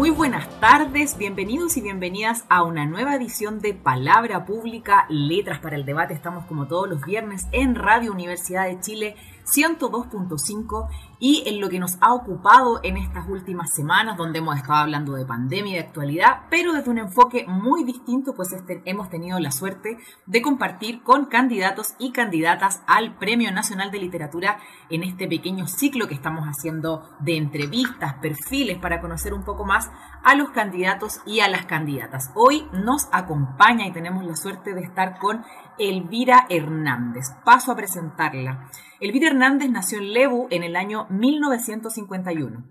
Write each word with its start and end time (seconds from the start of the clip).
Muy 0.00 0.08
buenas 0.08 0.48
tardes, 0.60 1.18
bienvenidos 1.18 1.76
y 1.76 1.82
bienvenidas 1.82 2.46
a 2.48 2.62
una 2.62 2.86
nueva 2.86 3.16
edición 3.16 3.60
de 3.60 3.74
Palabra 3.74 4.46
Pública, 4.46 5.04
Letras 5.10 5.58
para 5.58 5.76
el 5.76 5.84
Debate. 5.84 6.14
Estamos 6.14 6.46
como 6.46 6.66
todos 6.66 6.88
los 6.88 7.04
viernes 7.04 7.48
en 7.52 7.74
Radio 7.74 8.10
Universidad 8.10 8.64
de 8.64 8.80
Chile 8.80 9.16
102.5 9.44 10.88
y 11.20 11.44
en 11.46 11.60
lo 11.60 11.68
que 11.68 11.78
nos 11.78 11.98
ha 12.00 12.14
ocupado 12.14 12.80
en 12.82 12.96
estas 12.96 13.28
últimas 13.28 13.70
semanas, 13.72 14.16
donde 14.16 14.38
hemos 14.38 14.56
estado 14.56 14.78
hablando 14.78 15.12
de 15.12 15.26
pandemia 15.26 15.72
y 15.72 15.74
de 15.74 15.86
actualidad, 15.86 16.46
pero 16.50 16.72
desde 16.72 16.90
un 16.90 16.98
enfoque 16.98 17.44
muy 17.46 17.84
distinto, 17.84 18.34
pues 18.34 18.52
este, 18.52 18.82
hemos 18.86 19.10
tenido 19.10 19.38
la 19.38 19.52
suerte 19.52 19.98
de 20.26 20.42
compartir 20.42 21.02
con 21.02 21.26
candidatos 21.26 21.94
y 21.98 22.12
candidatas 22.12 22.82
al 22.86 23.18
Premio 23.18 23.52
Nacional 23.52 23.90
de 23.90 23.98
Literatura 23.98 24.58
en 24.88 25.02
este 25.02 25.28
pequeño 25.28 25.68
ciclo 25.68 26.08
que 26.08 26.14
estamos 26.14 26.46
haciendo 26.46 27.08
de 27.20 27.36
entrevistas, 27.36 28.14
perfiles, 28.14 28.78
para 28.78 29.00
conocer 29.00 29.34
un 29.34 29.44
poco 29.44 29.66
más 29.66 29.90
a 30.24 30.34
los 30.34 30.50
candidatos 30.50 31.20
y 31.26 31.40
a 31.40 31.48
las 31.48 31.66
candidatas. 31.66 32.30
Hoy 32.34 32.66
nos 32.72 33.08
acompaña 33.12 33.86
y 33.86 33.92
tenemos 33.92 34.24
la 34.24 34.36
suerte 34.36 34.72
de 34.72 34.80
estar 34.80 35.18
con 35.18 35.44
Elvira 35.78 36.46
Hernández. 36.48 37.26
Paso 37.44 37.72
a 37.72 37.76
presentarla. 37.76 38.70
Elvira 39.00 39.28
Hernández 39.28 39.70
nació 39.70 39.96
en 39.96 40.12
Lebu 40.12 40.46
en 40.50 40.62
el 40.62 40.76
año 40.76 41.06
1951. 41.08 42.66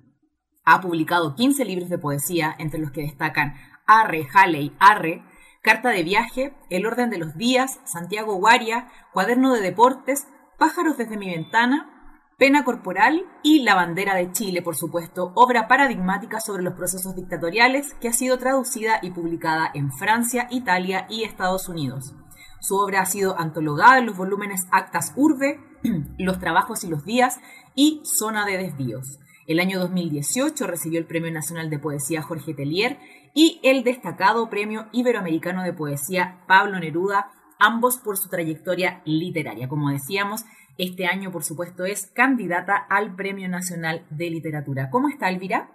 Ha 0.64 0.80
publicado 0.80 1.34
15 1.34 1.66
libros 1.66 1.90
de 1.90 1.98
poesía, 1.98 2.56
entre 2.60 2.80
los 2.80 2.92
que 2.92 3.02
destacan 3.02 3.56
Arre, 3.88 4.28
Halley, 4.32 4.76
Arre, 4.80 5.24
Carta 5.64 5.90
de 5.90 6.04
viaje, 6.04 6.54
El 6.70 6.86
orden 6.86 7.10
de 7.10 7.18
los 7.18 7.36
días, 7.36 7.80
Santiago 7.84 8.36
Guaria, 8.36 8.90
Cuaderno 9.12 9.54
de 9.54 9.62
deportes, 9.62 10.28
Pájaros 10.60 10.98
desde 10.98 11.18
mi 11.18 11.32
ventana, 11.32 12.22
Pena 12.38 12.64
corporal 12.64 13.26
y 13.42 13.64
La 13.64 13.74
bandera 13.74 14.14
de 14.14 14.32
Chile, 14.32 14.62
por 14.62 14.76
supuesto, 14.76 15.32
obra 15.34 15.68
paradigmática 15.68 16.40
sobre 16.40 16.62
los 16.62 16.76
procesos 16.76 17.16
dictatoriales 17.16 17.96
que 17.96 18.08
ha 18.08 18.14
sido 18.14 18.38
traducida 18.38 19.00
y 19.02 19.10
publicada 19.10 19.72
en 19.74 19.92
Francia, 19.92 20.48
Italia 20.52 21.08
y 21.10 21.24
Estados 21.24 21.68
Unidos. 21.68 22.14
Su 22.62 22.78
obra 22.78 23.02
ha 23.02 23.06
sido 23.06 23.40
antologada 23.40 24.00
en 24.00 24.06
los 24.06 24.18
volúmenes 24.18 24.68
Actas 24.72 25.14
Urbe, 25.16 25.60
Los 26.18 26.40
Trabajos 26.40 26.84
y 26.84 26.88
los 26.88 27.06
Días 27.06 27.40
y 27.76 28.02
Zona 28.04 28.46
de 28.46 28.58
Desvíos. 28.58 29.20
El 29.48 29.60
año 29.60 29.80
2018 29.80 30.68
recibió 30.68 31.00
el 31.00 31.08
Premio 31.08 31.32
Nacional 31.32 31.70
de 31.70 31.80
Poesía 31.80 32.22
Jorge 32.22 32.54
Tellier 32.54 33.00
y 33.34 33.60
el 33.64 33.84
destacado 33.84 34.50
Premio 34.50 34.90
Iberoamericano 34.92 35.64
de 35.64 35.74
Poesía 35.74 36.44
Pablo 36.48 36.80
Neruda, 36.80 37.32
ambos 37.58 37.98
por 37.98 38.18
su 38.18 38.30
trayectoria 38.30 39.02
literaria. 39.06 39.68
Como 39.68 39.90
decíamos, 39.90 40.44
este 40.78 41.08
año, 41.08 41.32
por 41.32 41.44
supuesto, 41.44 41.86
es 41.86 42.08
candidata 42.08 42.76
al 42.76 43.16
Premio 43.16 43.50
Nacional 43.50 44.06
de 44.10 44.30
Literatura. 44.30 44.90
¿Cómo 44.90 45.10
está, 45.10 45.30
Elvira? 45.30 45.72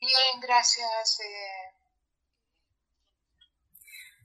Bien, 0.00 0.40
gracias. 0.42 1.20
Eh, 1.20 1.71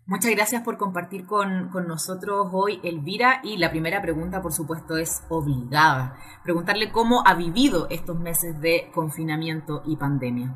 Muchas 0.07 0.31
gracias 0.31 0.63
por 0.63 0.77
compartir 0.77 1.25
con, 1.25 1.69
nosotros 1.85 2.47
hoy, 2.53 2.79
Elvira. 2.81 3.41
Y 3.43 3.57
la 3.57 3.69
primera 3.69 4.01
pregunta, 4.01 4.41
por 4.41 4.53
supuesto, 4.53 4.95
es 4.95 5.21
obligada. 5.27 6.17
Preguntarle 6.43 6.93
cómo 6.93 7.23
ha 7.25 7.33
vivido 7.33 7.89
estos 7.89 8.17
meses 8.17 8.57
de 8.61 8.89
confinamiento 8.93 9.83
y 9.85 9.97
pandemia. 9.97 10.55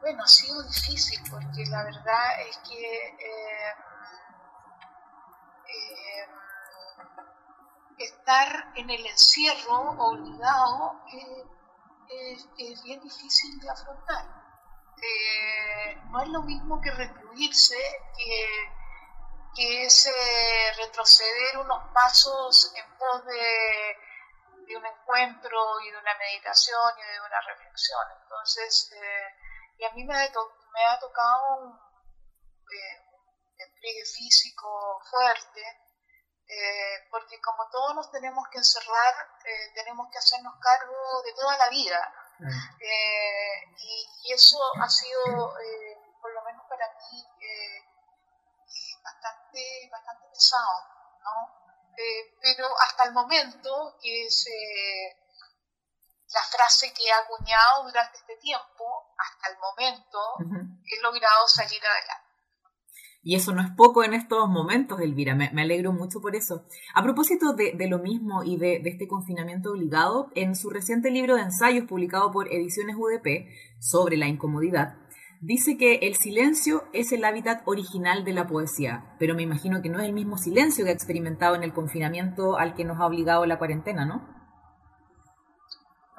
Bueno, 0.00 0.22
ha 0.22 0.28
sido 0.28 0.62
difícil 0.62 1.18
porque 1.28 1.66
la 1.68 1.82
verdad 1.82 2.40
es 2.48 2.56
que 2.58 3.06
eh, 3.08 3.72
eh, 5.66 6.28
estar 7.98 8.72
en 8.76 8.90
el 8.90 9.04
encierro 9.06 9.90
obligado 9.98 11.00
eh, 11.12 11.48
es 12.58 12.84
bien 12.84 13.00
difícil 13.00 13.58
de 13.58 13.70
afrontar 13.70 14.43
eh, 15.02 15.96
no 16.10 16.22
es 16.22 16.28
lo 16.28 16.42
mismo 16.42 16.80
que 16.80 16.90
recluirse, 16.90 17.76
que, 18.16 18.46
que 19.54 19.86
es 19.86 20.06
eh, 20.06 20.72
retroceder 20.76 21.58
unos 21.58 21.92
pasos 21.92 22.72
en 22.76 22.96
pos 22.96 23.24
de, 23.26 23.96
un 24.76 24.86
encuentro 24.86 25.80
y 25.80 25.90
de 25.90 25.98
una 25.98 26.14
meditación 26.16 26.98
y 26.98 27.12
de 27.12 27.20
una 27.20 27.40
reflexión. 27.42 28.02
Entonces, 28.22 28.92
eh, 28.92 29.28
y 29.78 29.84
a 29.84 29.90
mí 29.92 30.04
me, 30.04 30.14
me 30.14 30.84
ha 30.86 30.98
tocado 30.98 31.56
un, 31.58 31.84
despliegue 33.56 34.04
físico 34.04 35.00
fuerte, 35.08 35.62
porque 37.10 37.40
como 37.40 37.68
todos 37.70 37.94
nos 37.94 38.10
tenemos 38.10 38.44
que 38.50 38.58
encerrar, 38.58 39.14
tenemos 39.74 40.08
que 40.10 40.18
hacernos 40.18 40.54
cargo 40.60 41.22
de 41.24 41.32
toda 41.34 41.56
la 41.58 41.68
vida 41.68 42.23
eh, 42.40 43.74
y, 43.78 44.32
eso 44.32 44.58
ha 44.80 44.88
sido, 44.88 45.58
eh, 45.60 45.98
por 46.20 46.32
lo 46.32 46.42
menos 46.42 46.64
para 46.68 46.88
mí, 46.88 47.24
eh, 47.40 47.82
bastante, 49.02 49.88
bastante 49.90 50.26
pesado, 50.32 50.82
¿no? 51.22 51.64
pero 52.40 52.66
hasta 52.80 53.04
el 53.04 53.12
momento, 53.12 53.96
que 54.02 54.26
es 54.26 54.48
la 56.32 56.42
frase 56.42 56.92
que 56.92 57.04
he 57.04 57.12
acuñado 57.12 57.84
durante 57.84 58.18
este 58.18 58.36
tiempo, 58.38 59.14
hasta 59.16 59.52
el 59.52 59.58
momento, 59.58 60.34
he 60.84 61.00
logrado 61.00 61.46
salir 61.46 61.80
adelante. 61.86 62.23
Y 63.26 63.36
eso 63.36 63.54
no 63.54 63.62
es 63.62 63.70
poco 63.70 64.04
en 64.04 64.12
estos 64.12 64.46
momentos, 64.50 65.00
Elvira. 65.00 65.34
Me, 65.34 65.48
alegro 65.60 65.92
mucho 65.94 66.20
por 66.20 66.36
eso. 66.36 66.66
A 66.94 67.02
propósito 67.02 67.54
de, 67.54 67.74
lo 67.88 67.98
mismo 67.98 68.44
y 68.44 68.58
de, 68.58 68.82
este 68.84 69.08
confinamiento 69.08 69.70
obligado, 69.70 70.30
en 70.34 70.54
su 70.54 70.68
reciente 70.68 71.10
libro 71.10 71.36
de 71.36 71.42
ensayos 71.42 71.88
publicado 71.88 72.30
por 72.30 72.52
Ediciones 72.52 72.96
UDP 72.96 73.48
sobre 73.80 74.18
la 74.18 74.28
incomodidad, 74.28 74.98
dice 75.40 75.78
que 75.78 76.00
el 76.02 76.16
silencio 76.16 76.84
es 76.92 77.12
el 77.12 77.24
hábitat 77.24 77.62
original 77.64 78.26
de 78.26 78.34
la 78.34 78.46
poesía, 78.46 79.16
pero 79.18 79.34
me 79.34 79.42
imagino 79.42 79.80
que 79.80 79.88
no 79.88 80.00
es 80.00 80.04
el 80.04 80.12
mismo 80.12 80.36
silencio 80.36 80.84
que 80.84 80.90
ha 80.90 80.94
experimentado 80.94 81.54
en 81.54 81.62
el 81.62 81.72
confinamiento 81.72 82.58
al 82.58 82.74
que 82.74 82.84
nos 82.84 83.00
ha 83.00 83.06
obligado 83.06 83.46
la 83.46 83.58
cuarentena, 83.58 84.04
¿no? 84.04 84.16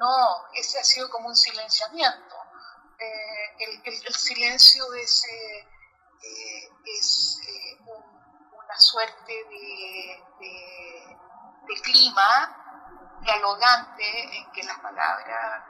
No, 0.00 0.16
ese 0.58 0.80
ha 0.80 0.84
sido 0.84 1.08
como 1.08 1.28
un 1.28 1.36
silenciamiento. 1.36 2.34
Eh, 2.98 3.78
el, 3.84 4.14
silencio 4.14 4.82
es... 4.94 5.22
Eh, 5.24 5.75
eh, 6.26 6.68
es 6.84 7.40
eh, 7.46 7.78
una 7.84 8.78
suerte 8.78 9.32
de, 9.32 10.22
clima 11.82 13.18
dialogante 13.20 14.38
en 14.38 14.50
que 14.52 14.62
las 14.64 14.78
palabras 14.80 15.62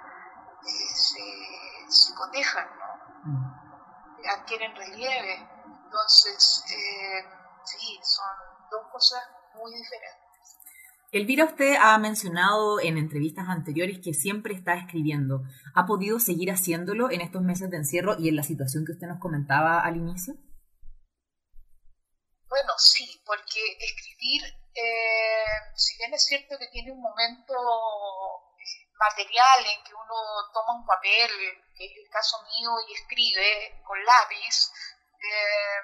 eh, 0.62 0.89
se, 0.95 1.25
se, 1.89 2.15
cotejan, 2.15 2.69
¿no? 2.78 2.91
Mm. 3.25 4.28
adquieren 4.31 4.75
relieve. 4.77 5.49
Entonces, 5.84 6.65
sí, 7.65 8.00
son 8.03 8.27
dos 8.71 8.83
cosas 8.93 9.22
muy 9.55 9.75
diferentes. 9.75 10.27
Elvira, 11.12 11.45
usted 11.45 11.77
ha 11.81 11.97
mencionado 11.99 12.81
en 12.81 12.99
entrevistas 12.99 13.49
anteriores 13.49 14.00
que 14.00 14.12
siempre 14.12 14.55
está 14.55 14.75
escribiendo. 14.75 15.45
¿Ha 15.75 15.87
podido 15.87 16.19
seguir 16.19 16.50
haciéndolo 16.50 17.11
en 17.11 17.21
estos 17.21 17.43
meses 17.43 17.71
de 17.71 17.77
encierro 17.78 18.16
y 18.19 18.28
en 18.28 18.37
la 18.37 18.43
situación 18.43 18.84
que 18.84 18.93
usted 18.93 19.06
nos 19.06 19.19
comentaba 19.19 19.81
al 19.81 19.97
inicio? 19.97 20.34
Bueno, 22.57 22.73
sí, 22.79 23.23
porque 23.27 23.61
escribir, 23.81 24.43
eh, 24.75 25.45
si 25.75 25.99
bien 25.99 26.15
es 26.15 26.25
cierto 26.25 26.57
que 26.59 26.69
tiene 26.69 26.91
un 26.91 27.03
momento 27.03 27.53
eh, 27.53 28.89
material 28.99 29.67
en 29.67 29.85
que 29.85 29.93
uno 29.93 30.15
toma 30.55 30.81
un 30.81 30.87
papel, 30.87 31.29
que 31.77 31.85
es 31.85 31.93
el 31.99 32.09
caso 32.11 32.39
mío, 32.45 32.71
y 32.89 32.95
escribe 32.95 33.83
con 33.85 34.03
lápiz, 34.03 34.73
eh, 35.21 35.81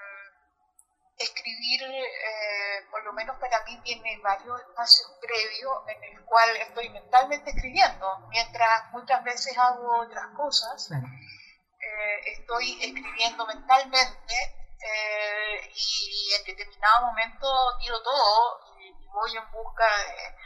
escribir, 1.19 1.83
eh, 1.83 2.87
por 2.91 3.05
lo 3.05 3.13
menos 3.13 3.37
para 3.39 3.63
mí, 3.65 3.79
tiene 3.85 4.19
varios 4.23 4.59
espacios 4.63 5.13
previos 5.21 5.77
en 5.89 6.05
el 6.05 6.25
cual 6.25 6.57
estoy 6.57 6.89
mentalmente 6.89 7.51
escribiendo, 7.51 8.29
mientras 8.31 8.91
muchas 8.93 9.23
veces 9.25 9.59
hago 9.59 10.07
otras 10.07 10.35
cosas. 10.35 10.91
Eh, 10.91 12.21
estoy 12.33 12.83
escribiendo 12.83 13.47
mentalmente 13.47 14.62
eh, 14.85 15.73
y 15.75 16.35
en 16.35 16.45
determinado 16.45 17.07
momento 17.07 17.47
tiro 17.81 18.03
todo 18.03 18.61
y, 18.81 19.07
voy 19.13 19.37
en 19.37 19.51
busca 19.53 19.85
de 19.85 20.37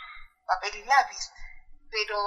papel 0.45 0.77
y 0.77 0.85
lápiz. 0.85 1.31
Pero 1.91 2.19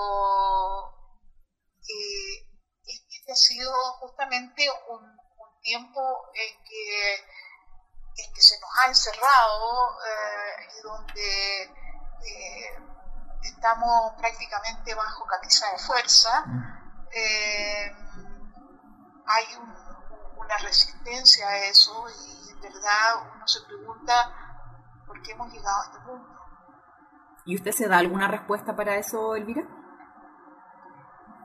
este 2.85 3.31
ha 3.31 3.35
sido 3.35 3.71
justamente 3.99 4.67
un 4.87 5.19
tiempo 5.61 6.31
en 6.33 6.63
que 6.63 7.15
en 7.15 8.33
que 8.33 8.41
se 8.41 8.59
nos 8.59 8.69
ha 8.79 8.87
encerrado 8.87 9.97
y 10.77 10.81
donde 10.81 11.71
estamos 13.43 14.13
prácticamente 14.17 14.93
bajo 14.95 15.25
camisa 15.25 15.71
de 15.71 15.79
fuerza, 15.79 16.43
hay 19.25 19.45
una 20.49 20.57
resistencia 20.57 21.47
a 21.47 21.57
eso 21.65 22.05
y 22.09 22.49
en 22.49 22.59
verdad 22.59 23.29
uno 23.35 23.47
se 23.47 23.61
pregunta 23.67 24.13
por 25.05 25.21
qué 25.21 25.31
hemos 25.33 25.53
llegado 25.53 25.79
a 25.79 25.85
este 25.85 25.99
punto. 25.99 26.39
¿Y 27.45 27.55
usted 27.55 27.71
se 27.71 27.87
da 27.87 27.97
alguna 27.97 28.27
respuesta 28.27 28.75
para 28.75 28.95
eso, 28.95 29.35
Elvira? 29.35 29.61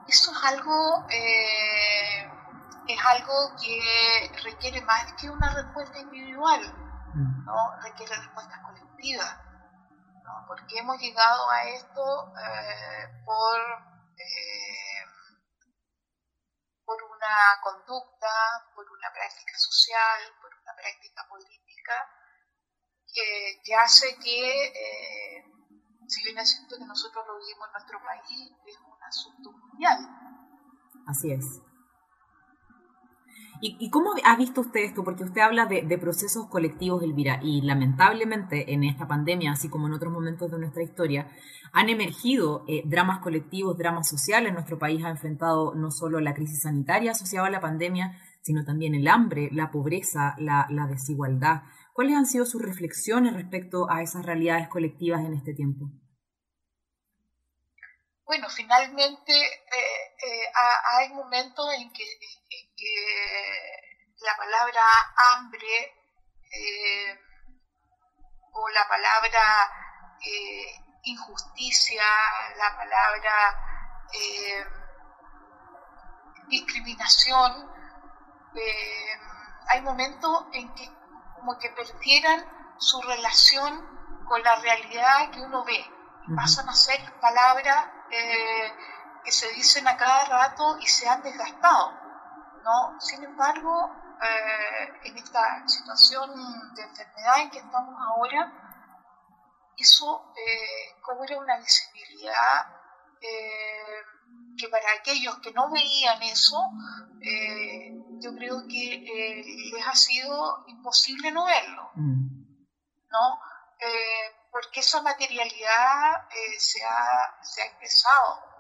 Eso 0.09 0.33
es 0.33 0.45
algo, 0.45 1.07
eh, 1.11 2.31
es 2.89 2.99
algo 3.07 3.33
que 3.63 4.41
requiere 4.43 4.81
más 4.83 5.13
que 5.15 5.29
una 5.29 5.55
respuesta 5.55 5.99
individual, 5.99 6.61
mm. 7.15 7.45
¿no? 7.45 7.81
requiere 7.83 8.17
respuestas 8.17 8.59
colectivas, 8.61 9.37
¿no? 10.25 10.47
porque 10.47 10.79
hemos 10.79 10.99
llegado 10.99 11.51
a 11.51 11.65
esto 11.65 12.33
eh, 12.39 13.23
por, 13.25 13.59
eh, 14.17 14.25
por 14.25 14.74
una 17.25 17.61
conducta, 17.63 18.29
por 18.75 18.85
una 18.85 19.11
práctica 19.13 19.57
social, 19.57 20.21
por 20.41 20.51
una 20.55 20.75
práctica 20.77 21.27
política 21.29 21.95
que, 23.13 23.75
hace 23.75 24.17
que 24.19 25.45
si 26.09 26.25
bien 26.25 26.39
es 26.39 26.51
cierto 26.51 26.77
que 26.77 26.85
nosotros 26.85 27.25
lo 27.27 27.39
vivimos 27.39 27.69
en 27.69 27.73
nuestro 27.73 27.99
país, 28.03 28.53
es 28.67 28.77
un 28.79 29.03
asunto 29.03 29.53
mundial. 29.53 29.99
Así 31.07 31.33
es. 31.33 31.61
¿Y, 33.67 33.89
cómo 33.89 34.13
ha 34.23 34.37
visto 34.37 34.61
usted 34.61 34.81
esto? 34.81 35.03
Porque 35.05 35.25
usted 35.25 35.41
habla 35.41 35.65
de, 35.65 35.97
procesos 35.97 36.49
colectivos, 36.51 37.03
Elvira, 37.03 37.41
y 37.43 37.63
lamentablemente 37.63 38.75
en 38.75 38.85
esta 38.85 39.09
pandemia, 39.09 39.53
así 39.53 39.71
como 39.71 39.87
en 39.87 39.95
otros 39.95 40.13
momentos 40.13 40.51
de 40.51 40.59
nuestra 40.59 40.83
historia, 40.83 41.31
han 41.73 41.89
emergido 41.89 42.67
eh, 42.69 42.83
dramas 42.85 43.21
colectivos, 43.21 43.79
dramas 43.79 44.07
sociales. 44.07 44.53
Nuestro 44.53 44.79
país 44.79 45.03
ha 45.03 45.09
enfrentado 45.09 45.75
no 45.75 45.91
solo 45.91 46.21
la 46.21 46.35
crisis 46.35 46.61
sanitaria 46.61 47.13
asociada 47.13 47.47
a 47.47 47.51
la 47.51 47.63
pandemia, 47.63 48.21
sino 48.43 48.67
también 48.67 48.95
el 48.95 49.09
hambre, 49.09 49.49
la 49.51 49.71
pobreza, 49.71 50.35
la, 50.37 50.67
desigualdad. 50.91 51.63
¿Cuáles 51.95 52.17
han 52.17 52.27
sido 52.27 52.45
sus 52.45 52.61
reflexiones 52.61 53.33
respecto 53.33 53.91
a 53.91 54.03
esas 54.03 54.27
realidades 54.27 54.69
colectivas 54.69 55.25
en 55.25 55.33
este 55.33 55.55
tiempo? 55.55 55.87
Bueno, 58.27 58.47
finalmente 58.51 59.33
eh, 59.33 60.05
eh, 60.27 60.53
hay 60.99 61.15
momentos 61.15 61.67
en 61.79 61.91
que, 61.93 62.05
la 64.21 64.37
palabra 64.37 64.83
hambre 65.31 65.95
eh, 66.51 67.19
o 68.53 68.69
la 68.69 68.89
palabra 68.89 69.41
injusticia, 71.03 72.05
la 72.57 72.77
palabra 72.77 73.61
discriminación, 76.49 77.71
hay 79.69 79.81
momentos 79.83 80.47
en 80.53 80.75
que 80.75 80.89
como 81.37 81.59
que 81.59 81.69
perdieran 81.71 82.43
su 82.79 83.01
relación 83.03 83.95
con 84.27 84.43
la 84.43 84.57
realidad 84.57 85.31
que 85.31 85.41
uno 85.41 85.65
ve. 85.65 85.85
Pasan 86.35 86.69
a 86.69 86.75
ser 86.75 87.01
palabras 87.21 87.87
eh, 88.11 88.73
que 89.25 89.31
se 89.31 89.53
dicen 89.53 89.87
a 89.87 89.97
cada 89.97 90.25
rato 90.25 90.79
y 90.81 90.87
se 90.87 91.09
han 91.09 91.23
desgastado. 91.23 92.04
¿No? 92.65 93.01
Sin 93.01 93.23
embargo, 93.23 93.91
eh, 94.21 95.09
en 95.09 95.19
esta 95.19 95.67
situación 95.69 96.31
de 96.75 96.83
enfermedad 96.83 97.41
en 97.41 97.51
que 97.51 97.59
estamos 97.59 97.95
ahora, 98.01 98.53
eso 99.77 100.33
eh, 100.37 101.01
cobra 101.03 101.39
una 101.39 101.59
visibilidad 101.59 102.81
que 104.59 104.69
para 104.69 104.85
aquellos 104.99 105.39
que 105.39 105.51
no 105.53 105.71
veían 105.71 106.23
eso, 106.23 106.59
yo 108.21 108.35
creo 108.37 108.63
que 108.69 109.43
les 109.73 109.87
ha 109.87 109.95
sido 109.95 110.65
imposible 110.67 111.33
no 111.33 111.47
verlo. 111.47 111.91
Mm. 111.95 112.45
¿no? 113.11 113.41
porque 114.55 114.79
esa 114.79 115.03
materialidad 115.03 116.29
eh, 116.31 116.61
se, 116.61 116.81
ha, 116.85 117.43
se, 117.43 117.61
ha, 117.61 117.67
expresado. 117.67 118.54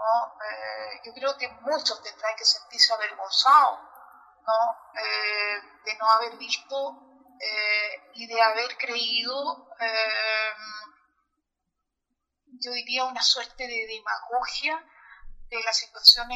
¿No? 0.00 0.34
Eh, 0.44 1.00
yo 1.04 1.12
creo 1.12 1.36
que 1.36 1.48
muchos 1.60 2.02
tendrán 2.02 2.36
que 2.36 2.44
sentirse 2.44 2.92
avergonzados 2.92 3.80
¿no? 4.46 5.00
Eh, 5.00 5.60
de 5.84 5.96
no 5.98 6.10
haber 6.10 6.36
visto 6.38 7.06
y 8.12 8.26
de 8.26 8.42
haber 8.42 8.76
creído, 8.76 9.66
yo 12.60 12.70
diría, 12.72 13.06
una 13.06 13.22
suerte 13.22 13.66
de 13.66 13.86
demagogia 13.86 14.84
de 15.48 15.62
la 15.62 15.72
situación 15.72 16.28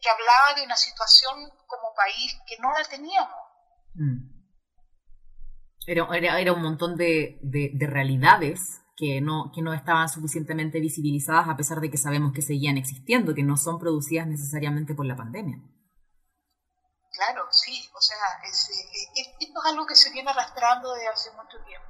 que 0.00 0.10
hablaba 0.10 0.54
de 0.54 0.62
una 0.62 0.76
situación 0.76 1.50
como 1.66 1.94
país 1.94 2.38
que 2.46 2.58
no 2.58 2.72
la 2.72 2.84
teníamos. 2.84 3.44
Mm. 3.94 4.34
Era, 5.86 6.06
era, 6.38 6.52
un 6.52 6.62
montón 6.62 6.96
de, 6.96 7.38
de, 7.42 7.86
realidades 7.86 8.82
que 8.96 9.20
no, 9.20 9.50
que 9.52 9.62
no 9.62 9.72
estaban 9.72 10.08
suficientemente 10.08 10.80
visibilizadas 10.80 11.48
a 11.48 11.56
pesar 11.56 11.80
de 11.80 11.90
que 11.90 11.98
sabemos 11.98 12.32
que 12.32 12.42
seguían 12.42 12.76
existiendo, 12.76 13.34
que 13.34 13.42
no 13.42 13.56
son 13.56 13.78
producidas 13.78 14.26
necesariamente 14.26 14.94
por 14.94 15.06
la 15.06 15.16
pandemia. 15.16 15.58
Claro, 17.14 17.46
sí, 17.50 17.88
o 17.94 18.00
sea, 18.00 18.16
es, 18.44 18.70
esto 19.40 19.60
es 19.64 19.70
algo 19.70 19.86
que 19.86 19.94
se 19.94 20.10
viene 20.10 20.30
arrastrando 20.30 20.92
desde 20.94 21.08
hace 21.08 21.30
mucho 21.32 21.58
tiempo, 21.64 21.88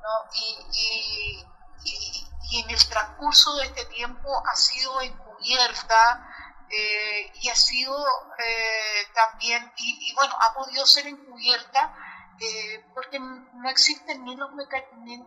¿no? 0.00 0.30
Y, 0.34 0.56
y, 0.72 2.24
y, 2.50 2.60
en 2.60 2.70
el 2.70 2.88
transcurso 2.88 3.56
de 3.56 3.66
este 3.66 3.84
tiempo 3.86 4.28
ha 4.46 4.56
sido 4.56 5.00
encubierta 5.02 6.28
eh, 6.70 7.32
y 7.42 7.48
ha 7.50 7.54
sido 7.54 7.94
eh, 8.38 9.06
también, 9.14 9.70
y, 9.76 10.14
bueno, 10.14 10.34
ha 10.40 10.54
podido 10.54 10.86
ser 10.86 11.08
encubierta 11.08 11.94
eh, 12.40 12.84
porque 12.92 13.18
no 13.20 13.68
existen 13.68 14.24
ni 14.24 14.34
los 14.36 14.50
ni, 14.54 15.22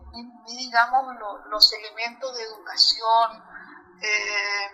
digamos 0.46 1.16
los 1.50 1.74
elementos 1.74 2.36
de 2.36 2.44
educación 2.44 3.44
eh, 4.02 4.72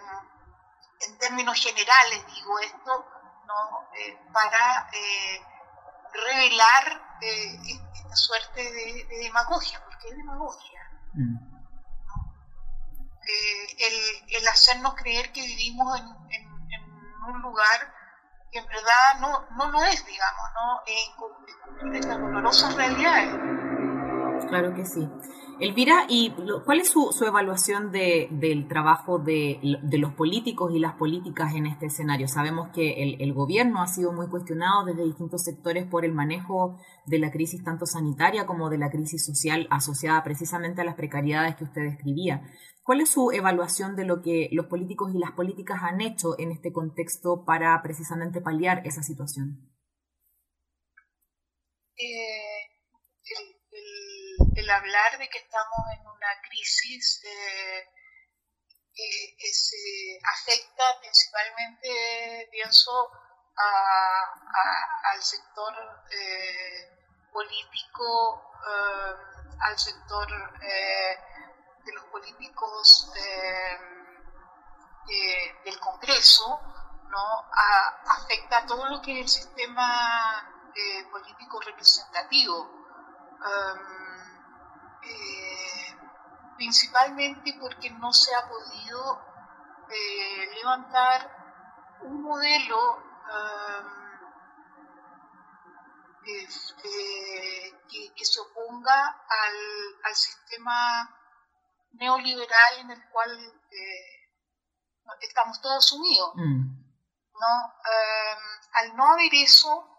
en 1.07 1.17
términos 1.19 1.61
generales 1.61 2.25
digo 2.33 2.59
esto 2.59 3.05
no 3.45 3.89
eh, 3.97 4.17
para 4.31 4.89
revelar 6.13 7.17
esta 7.21 8.15
suerte 8.15 8.63
de, 8.63 9.05
demagogia 9.21 9.83
porque 9.85 10.09
es 10.09 10.17
demagogia 10.17 10.81
mm. 11.13 11.37
el, 13.79 14.35
el, 14.35 14.47
hacernos 14.47 14.95
creer 14.95 15.31
que 15.31 15.41
vivimos 15.41 15.99
en, 15.99 16.07
en 16.31 17.23
un 17.27 17.41
lugar 17.41 17.93
en 18.53 18.65
verdad 18.67 19.19
no, 19.19 19.45
no 19.57 19.71
lo 19.71 19.83
es, 19.83 20.05
digamos, 20.05 20.45
¿no? 20.55 21.87
En 21.87 21.95
estas 21.95 22.19
dolorosas 22.19 22.75
realidades. 22.75 23.33
Claro 24.49 24.73
que 24.73 24.85
sí. 24.85 25.09
Elvira, 25.59 26.05
¿y 26.09 26.33
cuál 26.65 26.79
es 26.79 26.89
su, 26.89 27.11
su 27.11 27.25
evaluación 27.25 27.91
de, 27.91 28.27
del 28.31 28.67
trabajo 28.67 29.19
de, 29.19 29.59
de, 29.83 29.97
los 29.97 30.13
políticos 30.13 30.71
y 30.73 30.79
las 30.79 30.95
políticas 30.95 31.53
en 31.53 31.67
este 31.67 31.85
escenario? 31.85 32.27
Sabemos 32.27 32.69
que 32.73 33.03
el, 33.03 33.21
el, 33.21 33.33
gobierno 33.33 33.81
ha 33.81 33.87
sido 33.87 34.11
muy 34.11 34.27
cuestionado 34.27 34.83
desde 34.83 35.03
distintos 35.03 35.43
sectores 35.43 35.85
por 35.87 36.05
el 36.05 36.11
manejo 36.11 36.79
de 37.05 37.19
la 37.19 37.31
crisis 37.31 37.63
tanto 37.63 37.85
sanitaria 37.85 38.45
como 38.45 38.69
de 38.69 38.79
la 38.79 38.89
crisis 38.89 39.23
social 39.23 39.67
asociada 39.69 40.23
precisamente 40.23 40.81
a 40.81 40.85
las 40.85 40.95
precariedades 40.95 41.55
que 41.55 41.65
usted 41.65 41.83
describía. 41.83 42.41
¿Cuál 42.83 42.99
es 42.99 43.11
su 43.11 43.31
evaluación 43.31 43.95
de 43.95 44.03
lo 44.03 44.21
que 44.21 44.49
los 44.51 44.65
políticos 44.65 45.13
y 45.15 45.17
las 45.17 45.31
políticas 45.31 45.79
han 45.81 46.01
hecho 46.01 46.37
en 46.37 46.51
este 46.51 46.73
contexto 46.73 47.45
para 47.45 47.81
precisamente 47.81 48.41
paliar 48.41 48.85
esa 48.85 49.01
situación? 49.01 49.73
Eh, 51.95 52.67
el, 54.55 54.69
hablar 54.69 55.17
de 55.17 55.29
que 55.29 55.37
estamos 55.37 55.79
en 55.95 56.07
una 56.07 56.27
crisis 56.49 57.23
eh, 57.23 57.87
eh, 58.97 60.19
afecta 60.41 60.83
principalmente, 60.99 62.49
pienso, 62.51 62.91
al 65.13 65.21
sector 65.21 65.73
político, 67.31 68.51
al 69.61 69.77
sector 69.77 70.27
de 71.83 71.93
los 71.93 72.03
políticos 72.05 73.11
eh, 73.15 73.77
del 75.65 75.79
Congreso, 75.79 76.59
¿no? 77.09 77.45
afecta 78.07 78.59
a 78.59 78.65
todo 78.65 78.85
lo 78.87 79.01
que 79.01 79.19
es 79.19 79.25
el 79.25 79.29
sistema 79.29 80.71
eh, 80.73 81.05
político 81.11 81.59
representativo, 81.59 82.69
eh, 85.03 85.97
principalmente 86.55 87.57
porque 87.59 87.89
no 87.91 88.13
se 88.13 88.33
ha 88.35 88.47
podido 88.47 89.33
levantar 90.55 91.99
un 92.01 92.23
modelo 92.23 93.03
este, 96.25 96.89
que, 98.15 98.25
se 98.25 98.39
oponga 98.39 99.25
al, 99.27 99.55
al, 100.05 100.15
sistema 100.15 101.22
neoliberal 101.93 102.79
en 102.79 102.91
el 102.91 103.09
cual 103.09 103.31
eh, 103.71 104.23
estamos 105.21 105.61
todos 105.61 105.91
unidos. 105.93 106.33
Mm. 106.35 106.83
¿no? 107.33 107.73
Em, 107.91 108.39
al 108.73 108.95
no 108.95 109.13
haber 109.13 109.33
eso, 109.33 109.89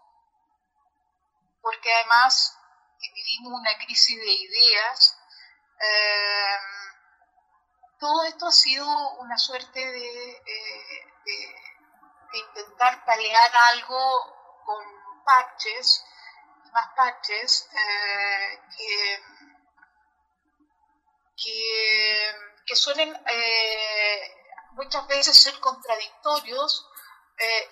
porque 1.61 1.93
además 1.93 2.57
vivimos 3.13 3.59
una 3.59 3.77
crisis 3.77 4.17
de 4.17 4.33
ideas, 4.33 5.17
em, 5.79 6.85
todo 7.99 8.23
esto 8.25 8.47
ha 8.47 8.51
sido 8.51 8.85
una 9.19 9.37
suerte 9.37 9.79
de, 9.79 10.31
eh, 10.31 11.13
de, 11.25 11.65
intentar 12.37 13.05
palear 13.05 13.51
algo 13.71 13.97
con 14.65 14.83
parches, 15.23 16.03
más 16.73 16.87
parches, 16.95 17.69
eh, 17.71 18.59
que, 18.75 19.23
que, 21.35 22.75
suelen 22.75 23.15
eh, 23.15 24.21
muchas 24.73 25.07
veces 25.07 25.41
ser 25.41 25.57
contradictorios 25.59 26.89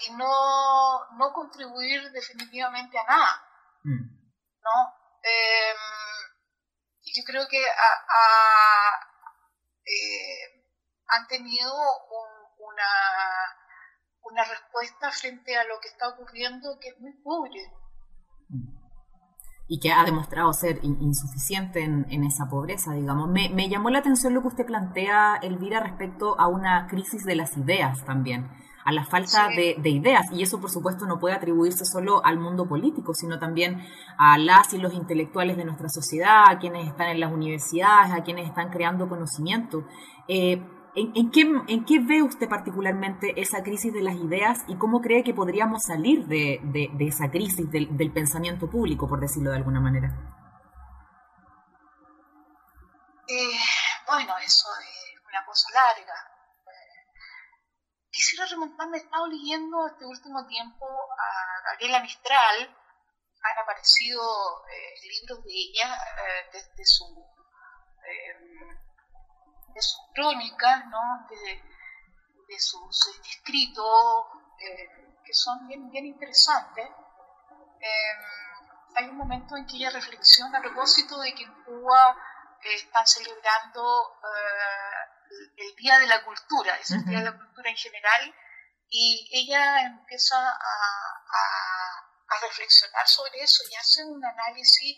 y 0.08 0.12
no, 0.12 1.10
no, 1.18 1.34
contribuir 1.34 2.12
definitivamente 2.12 2.98
a 2.98 3.04
nada. 3.04 3.48
Mm. 3.84 4.06
¿no? 4.62 4.94
Y 7.02 7.14
yo 7.14 7.24
creo 7.26 7.48
que 7.48 7.64
a 7.66 9.14
eh, 9.86 10.64
han 11.08 11.28
tenido 11.28 11.74
una, 12.58 13.58
una 14.22 14.44
respuesta 14.46 15.12
frente 15.12 15.56
a 15.58 15.66
lo 15.66 15.80
que 15.80 15.90
está 15.90 16.08
ocurriendo 16.10 16.80
que 16.80 16.90
es 16.90 17.00
muy 17.00 17.14
pobre. 17.22 17.72
Y 19.74 19.80
que 19.80 19.92
ha 19.92 20.04
demostrado 20.04 20.54
ser 20.54 20.80
insuficiente 20.84 21.84
en, 21.84 22.24
esa 22.24 22.48
pobreza, 22.48 22.94
digamos. 22.94 23.28
Me, 23.30 23.50
me 23.50 23.70
llamó 23.70 23.90
la 23.90 24.00
atención 24.00 24.34
lo 24.34 24.42
que 24.42 24.50
usted 24.50 24.66
plantea, 24.66 25.38
Elvira, 25.42 25.80
respecto 25.80 26.40
a 26.40 26.48
una 26.48 26.86
crisis 26.88 27.26
de 27.26 27.36
las 27.36 27.58
ideas 27.58 28.06
también 28.06 28.48
a 28.86 28.92
la 28.92 29.06
falta 29.06 29.48
de, 29.50 29.90
ideas. 29.90 30.28
Y 30.32 30.44
eso, 30.44 30.60
por 30.60 30.70
supuesto, 30.70 31.06
no 31.06 31.20
puede 31.20 31.36
atribuirse 31.36 31.86
solo 31.86 32.24
al 32.24 32.40
mundo 32.40 32.68
político, 32.68 33.14
sino 33.14 33.40
también 33.40 33.82
a 34.18 34.38
las 34.38 34.74
y 34.74 34.78
los 34.78 34.94
intelectuales 34.94 35.58
de 35.58 35.66
nuestra 35.66 35.90
sociedad, 35.90 36.44
a 36.48 36.60
quienes 36.60 36.88
están 36.88 37.10
en 37.10 37.20
las 37.20 37.32
universidades, 37.32 38.12
a 38.12 38.24
quienes 38.24 38.48
están 38.48 38.70
creando 38.70 39.08
conocimiento. 39.08 39.86
Eh, 40.28 40.62
¿en, 40.96 41.32
qué, 41.32 41.42
¿En 41.68 41.86
qué 41.86 42.00
ve 42.00 42.22
usted 42.22 42.48
particularmente 42.48 43.40
esa 43.40 43.64
crisis 43.64 43.94
de 43.94 44.02
las 44.02 44.16
ideas 44.16 44.60
y 44.68 44.78
cómo 44.78 45.02
cree 45.02 45.24
que 45.24 45.34
podríamos 45.34 45.84
salir 45.84 46.26
de, 46.28 46.60
esa 47.00 47.30
crisis 47.32 47.70
del, 47.72 47.96
del 47.98 48.12
pensamiento 48.12 48.70
público, 48.70 49.08
por 49.08 49.20
decirlo 49.20 49.52
de 49.52 49.58
alguna 49.58 49.80
manera? 49.80 50.08
Eh, 53.28 53.60
bueno, 54.08 54.34
eso 54.46 54.68
es 54.82 55.22
una 55.28 55.46
cosa 55.46 55.68
larga 55.74 56.34
quisiera 58.14 58.46
remontarme, 58.46 58.98
he 58.98 59.02
estado 59.02 59.28
leyendo 59.28 59.88
este 59.88 60.06
último 60.06 60.46
tiempo 60.46 60.86
a 60.86 61.72
Gabriela 61.72 62.00
Mistral, 62.02 62.58
han 63.44 63.58
aparecido 63.62 64.22
eh, 64.70 65.08
libros 65.10 65.44
de 65.44 65.52
ella 65.52 65.94
eh, 65.94 66.50
desde 66.54 66.86
su, 66.86 67.04
de 69.74 69.82
sus 69.82 70.02
crónicas, 70.14 70.86
¿no? 70.88 71.28
de, 71.30 72.60
sus 72.60 73.08
escritos, 73.28 74.26
eh, 74.60 75.18
que 75.26 75.34
son 75.34 75.68
bien, 75.68 75.90
bien 75.90 76.06
interesantes. 76.06 76.88
Em, 77.80 78.20
hay 78.96 79.10
un 79.10 79.18
momento 79.18 79.58
en 79.58 79.66
que 79.66 79.78
ella 79.78 79.90
reflexiona 79.90 80.60
a 80.60 80.62
propósito 80.62 81.20
de 81.20 81.34
que 81.34 81.44
en 81.44 81.64
Cuba 81.64 82.16
están 82.64 83.08
celebrando 83.08 84.20
el 85.58 85.76
Día 85.76 86.00
de 86.00 86.08
la 86.08 86.24
Cultura, 86.24 86.78
es 86.78 86.92
el 86.92 87.06
Día 87.06 87.20
de 87.20 87.26
la 87.26 87.38
Cultura 87.38 87.70
en 87.70 87.78
general, 87.78 88.36
y 88.90 89.30
ella 89.34 89.82
empieza 89.82 90.38
a, 90.38 90.60
reflexionar 92.42 93.08
sobre 93.08 93.44
eso 93.44 93.64
y 93.70 93.76
hace 93.76 94.04
un 94.04 94.26
análisis 94.26 94.98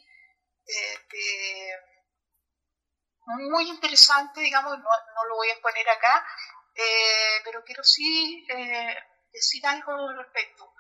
muy 3.25 3.69
interesante, 3.69 4.41
digamos, 4.41 4.77
no, 4.77 5.25
lo 5.29 5.35
voy 5.35 5.49
a 5.49 5.61
poner 5.61 5.89
acá, 5.89 6.25
eh, 6.73 7.41
pero 7.43 7.63
quiero 7.63 7.83
sí 7.83 8.45
eh, 8.49 8.95
decir 9.31 9.65
algo 9.65 9.93
al 9.93 10.17
respecto. 10.17 10.73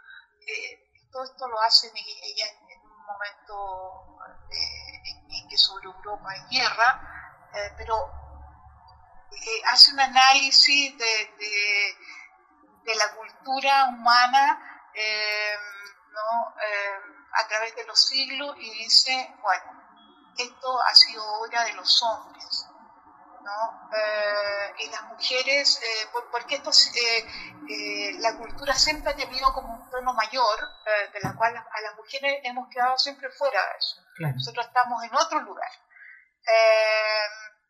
Eh, 0.47 1.09
todo 1.11 1.23
esto 1.23 1.47
lo 1.47 1.59
hace 1.61 1.87
ella 1.87 2.45
en, 2.69 2.79
un 2.81 3.05
momento 3.05 4.17
en, 4.51 5.47
que 5.49 5.57
sobre 5.57 5.85
Europa 5.85 6.27
hay 6.29 6.57
guerra, 6.57 7.41
pero 7.77 8.25
eh, 9.35 9.61
hace 9.65 9.91
un 9.91 9.99
análisis 9.99 10.97
de, 10.97 11.95
de, 12.83 12.95
la 12.95 13.13
cultura 13.15 13.85
humana 13.89 14.89
eh, 14.93 15.53
eh, 15.53 16.99
a 17.33 17.47
través 17.47 17.75
de 17.75 17.85
los 17.85 17.99
siglos 17.99 18.55
y 18.57 18.69
dice, 18.83 19.35
bueno, 19.41 19.84
esto 20.37 20.81
ha 20.81 20.95
sido 20.95 21.23
obra 21.41 21.63
de 21.65 21.73
los 21.73 22.03
hombres. 22.03 22.67
¿no? 23.45 23.89
y 24.79 24.89
las 24.89 25.03
mujeres, 25.03 25.79
porque 26.31 26.55
esto, 26.55 26.71
la 28.19 28.35
cultura 28.37 28.73
siempre 28.73 29.11
ha 29.11 29.15
tenido 29.15 29.53
como 29.53 29.71
un 29.71 29.89
tono 29.91 30.15
mayor, 30.15 30.57
de 31.13 31.19
la 31.21 31.35
cual 31.35 31.55
a 31.55 31.81
las 31.81 31.95
mujeres 31.95 32.39
hemos 32.43 32.67
quedado 32.69 32.97
siempre 32.97 33.29
fuera 33.29 33.61
de 33.61 33.77
eso. 33.77 34.01
Nosotros 34.35 34.65
estamos 34.65 35.03
en 35.03 35.13
otro 35.13 35.41
lugar 35.41 35.69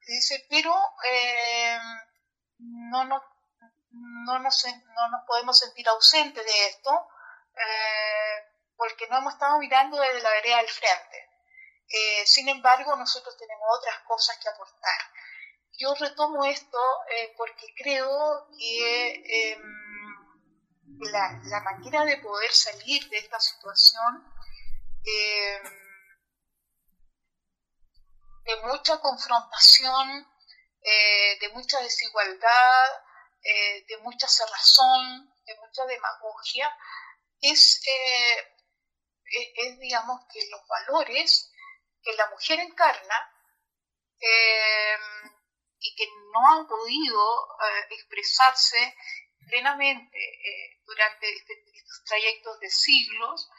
dice, 0.08 0.46
pero 0.50 0.74
eh, 1.10 1.78
no, 2.60 3.06
nos, 3.06 3.22
no, 3.92 4.40
nos, 4.40 4.66
no 4.66 5.10
nos 5.10 5.26
podemos 5.26 5.58
sentir 5.58 5.88
ausentes 5.90 6.46
de 6.46 6.68
esto 6.68 7.08
eh, 7.56 8.44
porque 8.76 9.08
no 9.08 9.18
hemos 9.18 9.34
estado 9.34 9.58
mirando 9.60 10.00
desde 10.00 10.22
la 10.22 10.30
vereda 10.32 10.58
del 10.58 10.70
frente. 10.70 11.30
Eh, 11.88 12.26
sin 12.26 12.50
embargo, 12.50 12.96
nosotros 12.96 13.38
tenemos 13.38 13.68
otras 13.78 14.00
cosas 14.08 14.38
que 14.38 14.50
aportar. 14.50 15.00
Yo 15.78 15.94
retomo 15.96 16.46
esto 16.46 16.78
porque 17.38 17.68
creo 17.76 18.48
que 18.58 19.52
em, 19.52 19.62
la, 21.12 21.42
la, 21.44 21.60
manera 21.62 22.06
de 22.06 22.18
poder 22.18 22.52
salir 22.54 23.10
de 23.10 23.18
esta 23.18 23.40
situación 23.42 24.24
em, 25.04 25.86
de 28.46 28.56
mucha 28.58 29.00
confrontación, 29.00 30.28
eh, 30.82 31.38
de 31.40 31.50
mucha 31.50 31.82
desigualdad, 31.82 32.90
eh, 33.42 33.86
de 33.88 33.98
mucha 33.98 34.28
cerrazón, 34.28 35.34
de 35.46 35.56
mucha 35.58 35.86
demagogia, 35.86 36.72
es, 37.42 37.82
eh, 37.88 38.38
e-, 39.26 39.54
es, 39.56 39.80
digamos, 39.80 40.22
que 40.32 40.48
los 40.50 40.62
valores 40.68 41.52
que 42.06 42.16
la 42.16 42.30
mujer 42.30 42.60
encarna 42.60 43.32
y 45.80 45.96
que 45.96 46.08
no 46.32 46.52
han 46.54 46.68
podido 46.68 47.48
expresarse 47.90 48.96
plenamente 49.50 50.18
durante 50.86 51.34
este, 51.34 51.54
estos 51.74 52.04
trayectos 52.06 52.60
de 52.60 52.70
siglos, 52.70 53.50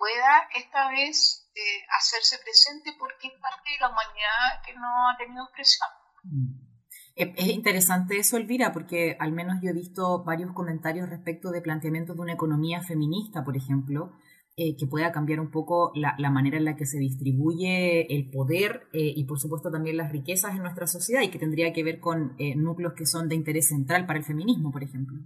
pueda 0.00 0.48
esta 0.56 0.90
vez 0.90 1.50
eh, 1.54 1.84
hacerse 1.98 2.38
presente 2.42 2.92
porque 2.98 3.28
es 3.28 3.34
parte 3.40 3.70
de 3.70 3.78
la 3.80 3.90
humanidad 3.90 4.62
que 4.64 4.72
no 4.74 4.86
ha 5.08 5.16
tenido 5.18 5.44
expresión. 5.44 5.88
Mm. 6.24 6.70
Es 7.16 7.48
interesante 7.48 8.16
eso, 8.16 8.38
Elvira, 8.38 8.72
porque 8.72 9.16
al 9.20 9.32
menos 9.32 9.56
yo 9.60 9.70
he 9.70 9.74
visto 9.74 10.24
varios 10.24 10.52
comentarios 10.54 11.10
respecto 11.10 11.50
de 11.50 11.60
planteamientos 11.60 12.16
de 12.16 12.22
una 12.22 12.32
economía 12.32 12.82
feminista, 12.82 13.44
por 13.44 13.56
ejemplo, 13.56 14.16
eh, 14.60 14.76
que 14.76 14.86
pueda 14.86 15.10
cambiar 15.10 15.40
un 15.40 15.50
poco 15.50 15.90
la, 15.94 16.30
manera 16.30 16.58
en 16.58 16.66
la 16.66 16.76
que 16.76 16.86
se 16.86 16.98
distribuye 16.98 18.06
el 18.14 18.30
poder 18.30 18.88
eh, 18.92 19.12
y, 19.16 19.24
por 19.24 19.40
supuesto, 19.40 19.70
también 19.70 19.96
las 19.96 20.12
riquezas 20.12 20.54
en 20.54 20.62
nuestra 20.62 20.86
sociedad 20.86 21.22
y 21.22 21.30
que 21.30 21.38
tendría 21.38 21.72
que 21.72 21.82
ver 21.82 21.98
con 21.98 22.36
núcleos 22.56 22.92
que 22.94 23.06
son 23.06 23.28
de 23.28 23.34
interés 23.34 23.68
central 23.68 24.06
para 24.06 24.18
el 24.18 24.24
feminismo, 24.24 24.70
por 24.70 24.82
ejemplo. 24.82 25.18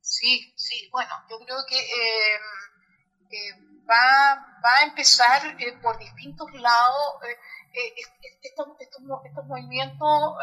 Sí, 0.00 0.52
sí, 0.56 0.88
bueno, 0.90 1.12
yo 1.30 1.38
creo 1.44 1.58
que 1.68 1.76
va, 3.88 4.58
va 4.64 4.72
a 4.80 4.84
empezar 4.84 5.56
eh, 5.58 5.72
por 5.82 5.98
distintos 5.98 6.50
lados. 6.52 7.22
Eh, 7.28 7.36
eh, 7.74 7.94
estos, 8.42 8.68
estos, 8.80 9.46
movimientos 9.46 10.34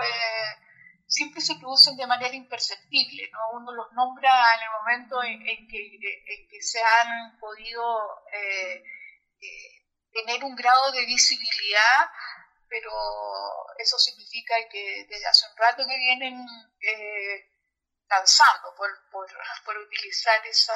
siempre 1.10 1.42
se 1.42 1.56
producen 1.56 1.98
de 1.98 2.08
manera 2.08 2.36
imperceptible, 2.36 3.30
¿no? 3.32 3.58
Uno 3.58 3.74
los 3.74 3.92
nombra 3.94 4.30
en 4.56 4.62
el 4.62 4.70
momento 4.80 5.24
en, 5.24 5.68
que, 5.68 6.00
que, 6.50 6.62
se 6.62 6.80
han 6.82 7.38
podido 7.40 8.24
tener 10.14 10.44
un 10.44 10.56
grado 10.56 10.92
de 10.92 11.06
visibilidad, 11.06 12.10
pero 12.70 12.92
eso 13.80 13.98
significa 13.98 14.54
que 14.72 15.06
desde 15.10 15.26
hace 15.26 15.48
un 15.50 15.58
rato 15.58 15.84
que 15.88 15.98
vienen 15.98 16.46
danzando, 18.08 18.74
por, 18.78 18.90
por, 19.12 19.28
por 19.66 19.78
utilizar 19.78 20.46
esa 20.46 20.74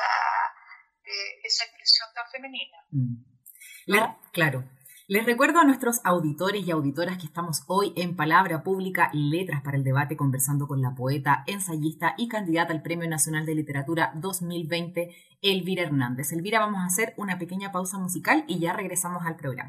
esa 1.43 1.65
expresión 1.65 2.09
tan 2.13 2.29
femenina. 2.31 2.77
Mm. 2.91 4.31
claro. 4.31 4.63
Les 5.05 5.25
recuerdo 5.25 5.59
a 5.59 5.65
nuestros 5.65 5.99
auditores 6.05 6.65
y 6.65 6.71
auditoras 6.71 7.17
que 7.17 7.25
estamos 7.25 7.63
hoy 7.67 7.91
en 7.97 8.15
Palabra 8.15 8.63
Pública 8.63 9.09
Letras 9.11 9.61
para 9.61 9.75
el 9.75 9.83
Debate 9.83 10.15
conversando 10.15 10.65
con 10.65 10.81
la 10.81 10.95
poeta, 10.95 11.43
ensayista 11.45 12.15
y 12.17 12.29
candidata 12.29 12.71
al 12.71 12.81
Premio 12.81 13.09
Nacional 13.09 13.45
de 13.45 13.53
Literatura 13.53 14.13
2020, 14.15 15.13
Elvira 15.41 15.83
Hernández. 15.83 16.31
Elvira, 16.31 16.59
vamos 16.59 16.79
a 16.79 16.85
hacer 16.85 17.13
una 17.17 17.37
pequeña 17.37 17.73
pausa 17.73 17.97
musical 17.97 18.45
y 18.47 18.59
ya 18.59 18.71
regresamos 18.71 19.25
al 19.25 19.35
programa. 19.35 19.67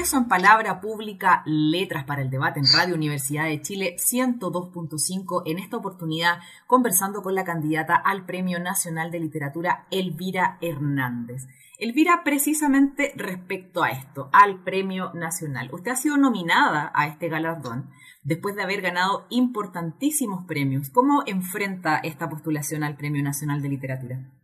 En 0.00 0.28
Palabra 0.28 0.80
Pública, 0.80 1.42
Letras 1.44 2.04
para 2.04 2.22
el 2.22 2.30
Debate 2.30 2.58
en 2.58 2.64
Radio 2.72 2.94
Universidad 2.94 3.44
de 3.44 3.60
Chile 3.60 3.96
102.5, 3.98 5.42
en 5.44 5.58
esta 5.58 5.76
oportunidad 5.76 6.38
conversando 6.66 7.22
con 7.22 7.34
la 7.34 7.44
candidata 7.44 7.96
al 7.96 8.24
Premio 8.24 8.58
Nacional 8.58 9.10
de 9.10 9.20
Literatura, 9.20 9.86
Elvira 9.90 10.56
Hernández. 10.62 11.48
Elvira, 11.78 12.22
precisamente 12.24 13.12
respecto 13.14 13.82
a 13.82 13.90
esto, 13.90 14.30
al 14.32 14.64
Premio 14.64 15.12
Nacional. 15.12 15.68
Usted 15.70 15.90
ha 15.90 15.96
sido 15.96 16.16
nominada 16.16 16.90
a 16.94 17.06
este 17.06 17.28
galardón 17.28 17.90
después 18.22 18.56
de 18.56 18.62
haber 18.62 18.80
ganado 18.80 19.26
importantísimos 19.28 20.46
premios. 20.46 20.88
¿Cómo 20.88 21.24
enfrenta 21.26 21.98
esta 21.98 22.30
postulación 22.30 22.84
al 22.84 22.96
Premio 22.96 23.22
Nacional 23.22 23.60
de 23.60 23.68
Literatura? 23.68 24.39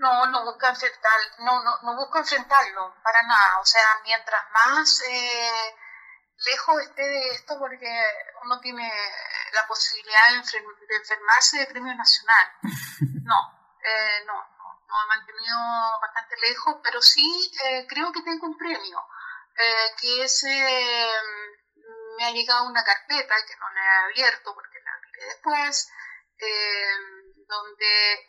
No, 0.00 0.26
no 0.28 0.44
busca 0.46 0.70
enfrentar, 0.70 1.20
no, 1.40 1.62
no, 1.62 1.78
no 1.82 1.94
busco 1.94 2.18
enfrentarlo 2.18 2.94
para 3.02 3.20
nada. 3.20 3.60
O 3.60 3.66
sea, 3.66 4.00
mientras 4.02 4.42
más 4.50 5.02
eh, 5.02 5.76
lejos 6.46 6.80
esté 6.80 7.02
de 7.02 7.28
esto, 7.32 7.58
porque 7.58 7.86
uno 8.42 8.58
tiene 8.60 8.90
la 9.52 9.66
posibilidad 9.66 10.30
de, 10.30 10.96
enfermarse 10.96 11.58
de 11.58 11.66
premio 11.66 11.94
nacional. 11.94 12.46
No, 13.30 13.76
eh, 13.84 14.24
no, 14.26 14.32
no, 14.34 14.84
no, 14.88 15.02
he 15.02 15.06
mantenido 15.06 15.56
bastante 16.00 16.34
lejos, 16.48 16.76
pero 16.82 17.00
sí 17.00 17.52
eh, 17.64 17.86
creo 17.88 18.10
que 18.10 18.22
tengo 18.22 18.46
un 18.46 18.58
premio, 18.58 19.06
que 20.00 20.24
es, 20.24 20.42
me 22.16 22.24
ha 22.24 22.30
llegado 22.32 22.66
una 22.66 22.82
carpeta 22.82 23.34
que 23.46 23.56
no 23.56 23.70
la 23.70 23.84
he 23.84 24.04
abierto 24.06 24.52
porque 24.52 24.80
la 24.82 24.94
abriré 24.94 25.26
después, 25.26 25.92
donde 27.46 28.28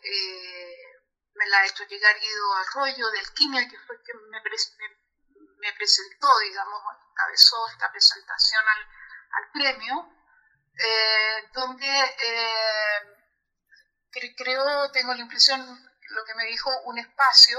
me 1.34 1.48
la 1.48 1.58
ha 1.58 1.66
hecho 1.66 1.84
llegar 1.84 2.18
Guido 2.18 2.54
Arroyo 2.54 3.10
del 3.10 3.32
Quimia, 3.32 3.68
que 3.68 3.78
fue 3.80 4.02
quien 4.02 4.18
me, 4.28 4.40
me, 4.40 5.72
presentó, 5.72 6.38
digamos, 6.40 6.82
encabezó 7.10 7.68
esta 7.68 7.90
presentación 7.90 8.62
al, 8.68 8.86
al 9.32 9.50
premio, 9.52 10.12
eh, 10.78 11.48
donde 11.52 11.86
eh, 11.86 13.00
creo, 14.36 14.90
tengo 14.90 15.14
la 15.14 15.20
impresión, 15.20 15.60
lo 15.60 16.24
que 16.24 16.34
me 16.34 16.46
dijo, 16.46 16.70
un 16.84 16.98
espacio 16.98 17.58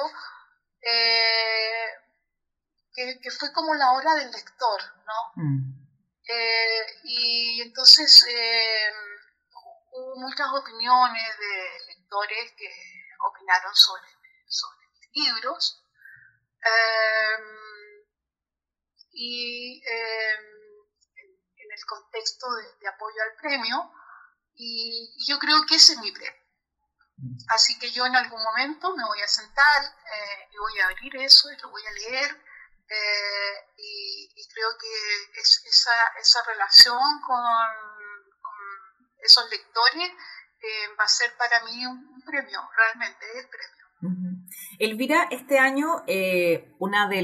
eh, 0.82 1.88
que, 2.94 3.32
fue 3.32 3.52
como 3.54 3.74
la 3.76 3.92
hora 3.94 4.16
del 4.16 4.32
lector, 4.32 4.82
¿no? 5.06 5.44
Mm. 5.44 5.74
y 7.04 7.62
entonces 7.62 8.26
hubo 9.92 10.16
muchas 10.16 10.48
opiniones 10.54 11.38
de 11.40 11.86
lectores 11.88 12.52
que 12.54 12.93
opinaron 13.24 13.76
sobre, 13.76 14.08
sobre 14.48 14.88
mis 14.88 15.10
libros. 15.14 15.84
Em, 16.62 18.06
y 19.12 19.84
em, 19.86 20.46
en, 21.58 21.72
el 21.72 21.86
contexto 21.86 22.48
de, 22.80 22.88
apoyo 22.88 23.22
al 23.24 23.36
premio, 23.42 23.92
y, 24.56 25.16
yo 25.28 25.40
creo 25.40 25.66
que 25.68 25.76
ese 25.76 25.94
es 25.94 26.00
mi 26.00 26.12
premio. 26.12 26.42
Así 27.50 27.78
que 27.80 27.92
yo 27.92 28.06
en 28.06 28.16
algún 28.16 28.42
momento 28.44 28.96
me 28.96 29.06
voy 29.06 29.22
a 29.22 29.28
sentar 29.28 29.84
eh, 29.84 30.50
y 30.52 30.58
voy 30.58 30.80
a 30.80 30.88
abrir 30.88 31.16
eso 31.18 31.52
y 31.52 31.58
lo 31.58 31.70
voy 31.70 31.86
a 31.86 31.92
leer 31.92 32.44
eh, 32.90 33.74
y, 33.78 34.48
creo 34.54 34.78
que 34.78 35.40
es, 35.40 35.64
esa, 35.66 35.94
esa 36.20 36.44
relación 36.44 37.22
con, 37.26 37.44
esos 39.20 39.50
lectores 39.50 40.12
eh, 40.63 40.95
va 40.99 41.04
a 41.04 41.08
ser 41.08 41.32
para 41.38 41.63
mí 41.65 41.86
un, 41.86 42.23
premio, 42.26 42.60
realmente 42.78 43.26
es 43.36 43.47
premio. 43.47 43.84
Elvira, 44.80 45.28
este 45.30 45.60
año 45.60 46.04
una 46.80 47.08
de, 47.10 47.17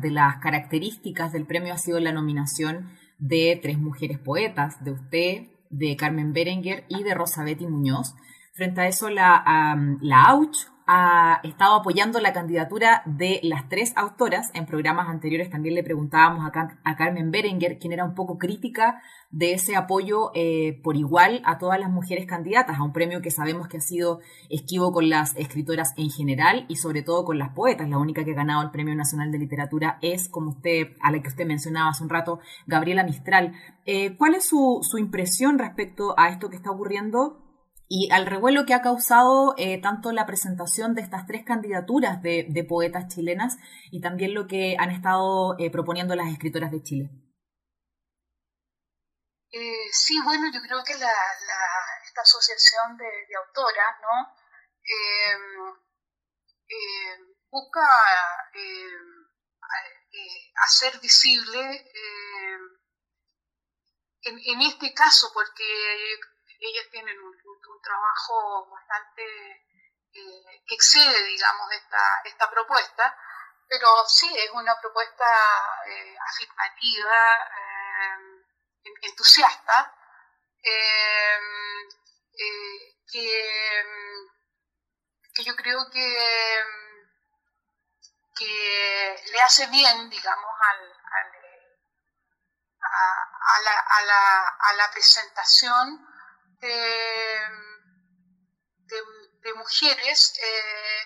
de 0.00 0.10
las 0.10 0.36
características 0.38 1.32
del 1.32 1.46
premio 1.46 1.74
ha 1.74 1.78
sido 1.78 2.00
la 2.00 2.12
nominación 2.12 2.98
de 3.18 3.58
tres 3.62 3.78
mujeres 3.78 4.18
poetas, 4.18 4.82
de 4.82 4.90
usted, 4.92 5.48
de 5.70 5.96
Carmen 5.96 6.32
Berenguer 6.32 6.84
y 6.88 7.02
de 7.02 7.14
Rosa 7.14 7.44
Betty 7.44 7.66
Muñoz. 7.66 8.14
Frente 8.54 8.80
a 8.80 8.86
eso, 8.86 9.10
la, 9.10 9.76
la 10.00 10.22
AUCH 10.24 10.56
ha 10.90 11.40
estado 11.44 11.74
apoyando 11.74 12.18
la 12.18 12.32
candidatura 12.32 13.02
de 13.04 13.40
las 13.42 13.68
tres 13.68 13.92
autoras. 13.94 14.50
En 14.54 14.64
programas 14.64 15.10
anteriores 15.10 15.50
también 15.50 15.74
le 15.74 15.84
preguntábamos 15.84 16.50
a, 16.50 16.96
Carmen 16.96 17.30
Berenguer, 17.30 17.78
quien 17.78 17.92
era 17.92 18.06
un 18.06 18.14
poco 18.14 18.38
crítica 18.38 19.02
de 19.30 19.52
ese 19.52 19.76
apoyo 19.76 20.30
eh, 20.34 20.80
por 20.82 20.96
igual 20.96 21.42
a 21.44 21.58
todas 21.58 21.78
las 21.78 21.90
mujeres 21.90 22.24
candidatas, 22.24 22.78
a 22.78 22.82
un 22.82 22.94
premio 22.94 23.20
que 23.20 23.30
sabemos 23.30 23.68
que 23.68 23.76
ha 23.76 23.80
sido 23.82 24.20
esquivo 24.48 24.90
con 24.90 25.10
las 25.10 25.36
escritoras 25.36 25.92
en 25.98 26.08
general 26.08 26.64
y 26.68 26.76
sobre 26.76 27.02
todo 27.02 27.26
con 27.26 27.38
las 27.38 27.50
poetas. 27.50 27.86
La 27.90 27.98
única 27.98 28.24
que 28.24 28.30
ha 28.30 28.36
ganado 28.36 28.62
el 28.62 28.70
Premio 28.70 28.94
Nacional 28.94 29.30
de 29.30 29.38
Literatura 29.38 29.98
es, 30.00 30.30
como 30.30 30.52
usted, 30.52 30.96
a 31.02 31.12
la 31.12 31.20
que 31.20 31.28
usted 31.28 31.44
mencionaba 31.44 31.90
hace 31.90 32.02
un 32.02 32.08
rato, 32.08 32.40
Gabriela 32.66 33.04
Mistral. 33.04 33.52
Eh, 33.84 34.16
¿Cuál 34.16 34.36
es 34.36 34.46
su, 34.46 34.78
su 34.80 34.96
impresión 34.96 35.58
respecto 35.58 36.14
a 36.16 36.30
esto 36.30 36.48
que 36.48 36.56
está 36.56 36.70
ocurriendo? 36.70 37.47
Y 37.88 38.10
al 38.12 38.26
revuelo 38.26 38.66
que 38.66 38.74
ha 38.74 38.82
causado 38.82 39.54
eh, 39.56 39.80
tanto 39.80 40.12
la 40.12 40.26
presentación 40.26 40.94
de 40.94 41.00
estas 41.00 41.26
tres 41.26 41.42
candidaturas 41.44 42.22
de, 42.22 42.66
poetas 42.68 43.08
chilenas 43.08 43.56
y 43.90 44.02
también 44.02 44.34
lo 44.34 44.46
que 44.46 44.76
han 44.78 44.90
estado 44.90 45.56
eh, 45.58 45.70
proponiendo 45.70 46.14
las 46.14 46.28
escritoras 46.28 46.70
de 46.70 46.82
Chile. 46.82 47.10
Eh, 49.50 49.88
sí, 49.90 50.20
bueno, 50.22 50.52
yo 50.52 50.60
creo 50.60 50.84
que 50.84 50.92
esta 50.92 52.20
asociación 52.20 52.98
de, 52.98 53.36
autoras. 53.36 53.96
Em, 54.90 55.74
em, 56.68 57.34
busca 57.50 57.86
em, 58.52 59.26
hacer 60.64 61.00
visible, 61.00 61.60
en 64.24 64.60
este 64.60 64.92
caso, 64.92 65.30
porque 65.32 65.64
ellas 66.60 66.86
tienen 66.90 67.18
un, 67.18 67.34
trabajo 67.82 68.68
bastante 68.70 69.22
eh, 70.12 70.62
que 70.66 70.74
excede, 70.74 71.22
digamos, 71.24 71.70
esta, 71.72 72.20
esta 72.24 72.50
propuesta, 72.50 73.16
pero 73.68 73.88
sí 74.08 74.28
es 74.36 74.50
una 74.50 74.78
propuesta 74.80 75.24
eh, 75.86 76.16
afirmativa, 76.18 77.48
eh, 77.56 78.38
entusiasta, 79.02 79.94
que, 83.10 83.84
que, 85.34 85.44
yo 85.44 85.54
creo 85.56 85.90
que, 85.90 86.64
que 88.36 89.22
le 89.30 89.40
hace 89.42 89.66
bien, 89.68 90.10
digamos, 90.10 90.50
al, 90.60 90.92
a, 92.82 93.60
la, 93.60 93.78
a, 93.78 94.02
la, 94.02 94.48
a 94.48 94.72
la 94.74 94.90
presentación 94.90 96.07
de, 96.60 97.40
de, 99.42 99.54
mujeres 99.54 100.38
eh, 100.42 101.00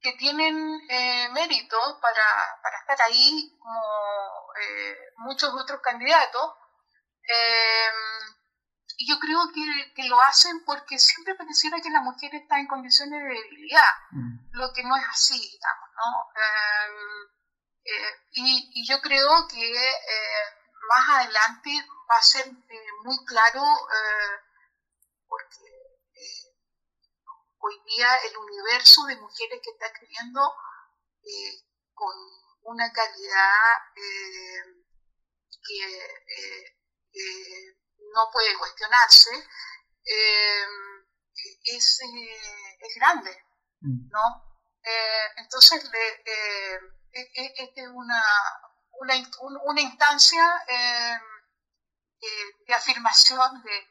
que 0.00 0.12
tienen 0.12 0.80
eh, 0.88 1.28
mérito 1.32 1.76
para, 2.00 2.58
para, 2.62 2.78
estar 2.78 3.00
ahí 3.02 3.56
como 3.58 4.52
eh, 4.60 4.96
muchos 5.16 5.52
otros 5.54 5.80
candidatos. 5.80 6.54
y 8.98 9.08
yo 9.08 9.18
creo 9.18 9.40
que, 9.54 9.94
que, 9.94 10.08
lo 10.08 10.20
hacen 10.22 10.62
porque 10.64 10.98
siempre 10.98 11.34
pareciera 11.34 11.80
que 11.80 11.90
la 11.90 12.02
mujer 12.02 12.34
está 12.34 12.58
en 12.58 12.66
condiciones 12.66 13.22
de 13.22 13.28
debilidad, 13.28 13.92
mm. 14.10 14.50
lo 14.52 14.72
que 14.74 14.82
no 14.84 14.96
es 14.96 15.04
así, 15.08 15.38
digamos, 15.38 15.88
¿no? 15.96 16.30
Y, 18.32 18.70
y, 18.74 18.86
yo 18.86 19.00
creo 19.00 19.48
que 19.48 19.72
más 20.88 21.08
adelante 21.08 21.70
va 22.10 22.16
a 22.16 22.22
ser 22.22 22.46
muy 23.04 23.24
claro 23.24 23.62
porque 25.30 25.64
eh, 26.14 26.52
hoy 27.58 27.80
día 27.86 28.08
el 28.28 28.36
universo 28.36 29.04
de 29.04 29.16
mujeres 29.16 29.60
que 29.62 29.70
está 29.70 29.86
escribiendo 29.86 30.40
eh, 31.22 31.62
con 31.94 32.14
una 32.62 32.92
calidad 32.92 33.76
eh, 33.94 34.64
que 35.62 36.10
no 38.12 38.28
puede 38.32 38.58
cuestionarse 38.58 39.30
es, 41.62 42.00
es, 42.80 42.94
grande, 42.96 43.30
mm. 43.80 44.08
¿no? 44.08 44.22
entonces, 45.36 45.84
esta 47.12 47.80
es 47.80 47.88
una, 47.92 48.22
una, 49.00 49.14
una 49.64 49.80
instancia 49.80 50.64
de 52.66 52.74
afirmación 52.74 53.62
de, 53.62 53.90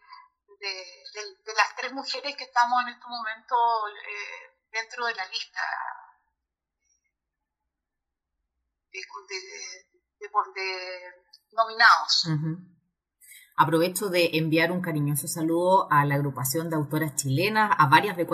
de, 0.60 1.54
las 1.56 1.76
tres 1.76 1.94
mujeres 1.94 2.36
que 2.36 2.44
estamos 2.44 2.82
en 2.84 2.90
este 2.90 3.08
momento 3.08 3.56
eh, 3.88 4.58
dentro 4.72 5.06
de 5.06 5.16
la 5.16 5.26
lista 5.28 5.62
de, 10.56 10.66
nominados. 11.54 12.28
Aprovecho 13.58 14.10
de 14.10 14.38
enviar 14.38 14.72
un 14.72 14.82
cariñoso 14.82 15.28
saludo 15.28 15.92
a 15.92 16.06
la 16.06 16.16
agrupación 16.16 16.70
de 16.70 16.78
autoras 16.78 17.16
chilenas, 17.16 17.72
a 17.78 17.88
varias 17.88 18.16
de, 18.16 18.26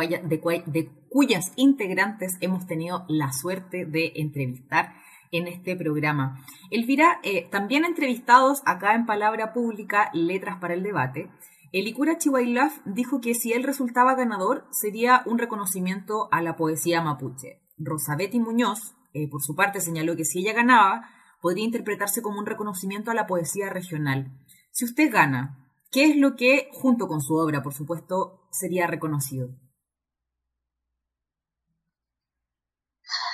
cuyas 1.10 1.52
integrantes 1.56 2.38
hemos 2.42 2.68
tenido 2.68 3.06
la 3.08 3.32
suerte 3.34 3.86
de 3.86 4.14
entrevistar 4.16 4.94
en 5.32 5.48
este 5.48 5.76
programa. 5.76 6.46
Elvira, 6.70 7.20
eh, 7.24 7.50
también 7.50 7.86
entrevistados 7.86 8.62
acá 8.66 8.94
en 8.94 9.06
Palabra 9.06 9.52
Pública, 9.52 10.12
Letras 10.14 10.60
para 10.60 10.76
el 10.76 10.84
Debate, 10.84 11.32
Elikura 11.78 12.18
Chihuahilaf 12.18 12.80
dijo 12.86 13.20
que 13.20 13.34
si 13.34 13.52
él 13.52 13.64
resultaba 13.64 14.16
ganador 14.16 14.66
sería 14.72 15.24
un 15.26 15.38
reconocimiento 15.38 16.30
a 16.32 16.42
la 16.42 16.56
poesía 16.56 17.02
mapuche. 17.02 17.62
Rosabetti 17.78 18.40
Muñoz, 18.40 18.96
eh, 19.14 19.30
por 19.30 19.44
su 19.44 19.58
parte, 19.58 19.82
señaló 19.82 20.16
que 20.16 20.24
si 20.24 20.40
ella 20.40 20.54
ganaba, 20.54 21.10
podría 21.42 21.66
interpretarse 21.66 22.22
como 22.22 22.40
un 22.40 22.46
reconocimiento 22.46 23.12
a 23.12 23.14
la 23.14 23.28
poesía 23.28 23.70
regional. 23.70 24.32
Si 24.72 24.86
usted 24.86 25.12
gana, 25.12 25.70
¿qué 25.92 26.06
es 26.06 26.16
lo 26.16 26.38
que, 26.38 26.70
junto 26.72 27.10
con 27.10 27.20
su 27.20 27.36
obra, 27.36 27.62
por 27.62 27.74
supuesto, 27.74 28.48
sería 28.52 28.88
reconocido? 28.88 29.50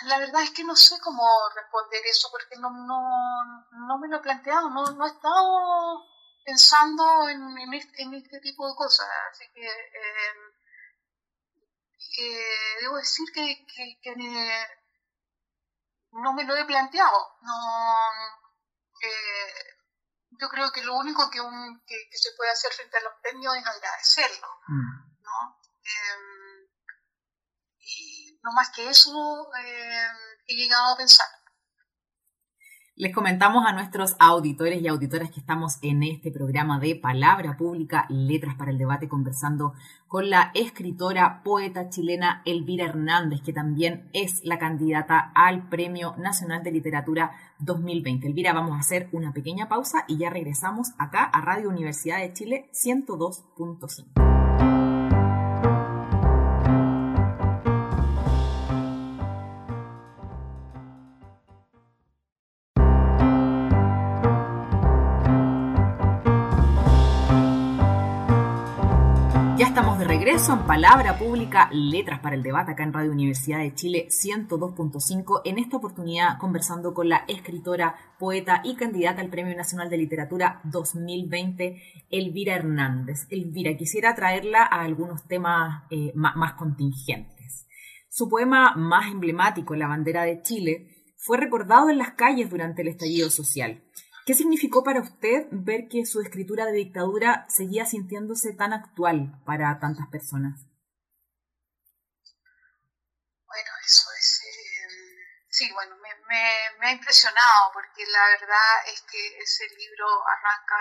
La 0.08 0.18
verdad 0.18 0.42
es 0.42 0.50
que 0.50 0.64
no 0.64 0.76
sé 0.76 0.96
cómo 1.04 1.22
responder 1.56 2.02
eso 2.10 2.28
porque 2.32 2.60
no, 2.60 2.72
no, 2.72 4.00
me 4.00 4.08
lo 4.08 4.18
he 4.18 4.22
planteado, 4.22 4.72
no, 4.72 4.84
no 4.94 5.06
he 5.06 5.10
estado 5.10 6.11
pensando 6.44 7.30
en, 7.30 7.74
este, 7.74 8.02
en, 8.02 8.14
este, 8.14 8.40
tipo 8.40 8.68
de 8.68 8.76
cosas. 8.76 9.08
Así 9.32 9.46
que 9.54 9.66
em, 9.66 10.38
eh, 12.20 12.78
debo 12.82 12.98
decir 12.98 13.26
que, 13.34 13.66
no 16.12 16.34
me 16.34 16.44
lo 16.44 16.56
he 16.56 16.66
planteado. 16.66 17.38
No, 17.42 18.06
eh, 19.02 19.82
yo 20.32 20.50
creo 20.50 20.72
que 20.72 20.84
lo 20.84 20.98
único 20.98 21.30
que, 21.30 21.42
un, 21.42 21.84
que, 21.86 21.96
se 22.12 22.32
puede 22.36 22.52
hacer 22.52 22.72
frente 22.74 22.98
a 22.98 23.02
los 23.02 23.14
premios 23.22 23.56
es 23.56 23.66
agradecerlo. 23.66 24.48
Mm. 24.68 25.22
¿no? 25.22 25.60
Em, 25.84 26.68
y 27.80 28.40
no 28.44 28.52
más 28.54 28.70
que 28.72 28.90
eso 28.90 29.52
em, 29.56 30.18
he 30.48 30.56
llegado 30.56 30.94
a 30.94 30.98
pensar. 30.98 31.28
Les 33.02 33.12
comentamos 33.16 33.66
a 33.66 33.74
nuestros 33.74 34.16
auditores 34.20 34.80
y 34.80 34.88
auditoras 34.88 35.32
que 35.32 35.40
estamos 35.40 35.80
en 35.82 36.04
este 36.04 36.30
programa 36.30 36.80
de 36.80 36.96
Palabra 36.96 37.58
Pública, 37.58 38.06
Letras 38.10 38.54
para 38.54 38.70
el 38.70 38.78
Debate, 38.78 39.10
conversando 39.10 39.74
con 40.08 40.30
la 40.30 40.52
escritora, 40.54 41.42
poeta 41.44 41.90
chilena 41.90 42.44
Elvira 42.46 42.86
Hernández, 42.86 43.42
que 43.42 43.54
también 43.54 44.08
es 44.14 44.42
la 44.44 44.60
candidata 44.60 45.32
al 45.34 45.68
Premio 45.68 46.14
Nacional 46.20 46.62
de 46.62 46.74
Literatura 46.74 47.32
2020. 47.58 48.28
Elvira, 48.28 48.54
vamos 48.54 48.78
a 48.78 48.82
hacer 48.82 49.10
una 49.14 49.34
pequeña 49.34 49.68
pausa 49.68 50.06
y 50.08 50.18
ya 50.18 50.30
regresamos 50.30 50.92
acá 51.00 51.24
a 51.24 51.42
Radio 51.42 51.70
Universidad 51.70 52.20
de 52.20 52.34
Chile 52.34 52.70
102.5. 52.72 54.31
regreso 70.24 70.54
en 70.54 70.68
Palabra 70.68 71.18
Pública, 71.18 71.68
Letras 71.74 72.20
para 72.20 72.36
el 72.36 72.44
Debate 72.44 72.74
acá 72.74 72.84
en 72.84 72.94
Radio 72.94 73.12
Universidad 73.12 73.58
de 73.58 73.74
Chile 73.74 74.08
102.5. 74.08 75.42
En 75.46 75.58
esta 75.58 75.78
oportunidad 75.78 76.38
conversando 76.38 76.94
con 76.94 77.10
la 77.10 77.26
escritora, 77.28 77.96
poeta 78.20 78.62
y 78.64 78.76
candidata 78.76 79.20
al 79.20 79.32
Premio 79.32 79.58
Nacional 79.58 79.90
de 79.90 79.98
Literatura 79.98 80.62
2020, 80.66 82.06
Elvira 82.12 82.54
Hernández. 82.54 83.26
Elvira, 83.32 83.76
quisiera 83.76 84.14
traerla 84.14 84.62
a 84.62 84.82
algunos 84.82 85.28
temas 85.28 85.86
eh, 85.90 86.12
más 86.14 86.54
contingentes. 86.54 87.66
Su 88.08 88.30
poema 88.30 88.76
más 88.76 89.12
emblemático, 89.12 89.74
La 89.74 89.88
bandera 89.88 90.22
de 90.22 90.44
Chile, 90.44 90.88
fue 91.18 91.38
recordado 91.38 91.90
en 91.90 91.98
las 91.98 92.12
calles 92.12 92.52
durante 92.52 92.84
el 92.84 92.90
estallido 92.90 93.32
social. 93.32 93.82
¿Qué 94.26 94.36
significó 94.36 94.84
para 94.84 95.02
usted 95.02 95.48
ver 95.52 95.88
que 95.90 96.06
su 96.06 96.22
escritura 96.22 96.66
de 96.66 96.74
dictadura 96.74 97.46
seguía 97.50 97.86
sintiéndose 97.86 98.54
tan 98.54 98.72
actual 98.72 99.34
para 99.46 99.80
tantas 99.80 100.08
personas? 100.12 100.62
Bueno, 103.46 103.72
eso 103.84 104.08
es... 104.20 104.42
Eh, 104.46 104.88
sí, 105.50 105.72
bueno, 105.74 105.96
me, 105.98 106.88
ha 106.88 106.92
impresionado 106.92 107.72
porque 107.74 108.06
la 108.06 108.26
verdad 108.40 108.88
es 108.94 109.02
que 109.02 109.38
ese 109.40 109.66
libro 109.76 110.06
arranca 110.28 110.78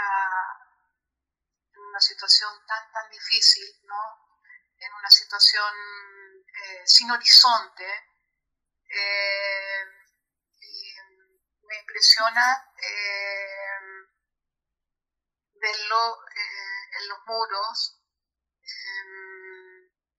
en 1.72 1.81
una 1.81 2.00
situación 2.00 2.50
tan, 2.66 2.92
tan 2.92 3.11
difícil, 3.11 3.66
¿no? 3.85 4.00
En 4.76 4.92
una 4.92 5.11
situación 5.11 5.72
eh, 6.44 6.83
sin 6.85 7.11
horizonte. 7.11 7.87
Eh, 8.87 9.99
me 11.70 11.78
impresiona 11.78 12.72
eh, 12.83 13.78
verlo 15.54 16.24
eh, 16.26 16.98
en 16.98 17.09
los 17.09 17.18
muros, 17.26 17.96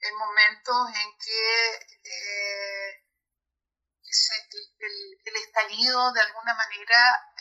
en 0.03 0.15
momentos 0.17 0.87
en 0.95 1.17
que 1.17 1.75
eh, 2.03 3.05
el, 5.25 5.35
estallido 5.35 6.11
de 6.13 6.21
alguna 6.21 6.53
manera 6.55 7.33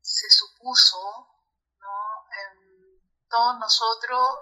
se 0.00 0.30
supuso 0.30 1.28
en 2.32 3.28
todos 3.28 3.58
nosotros 3.58 4.38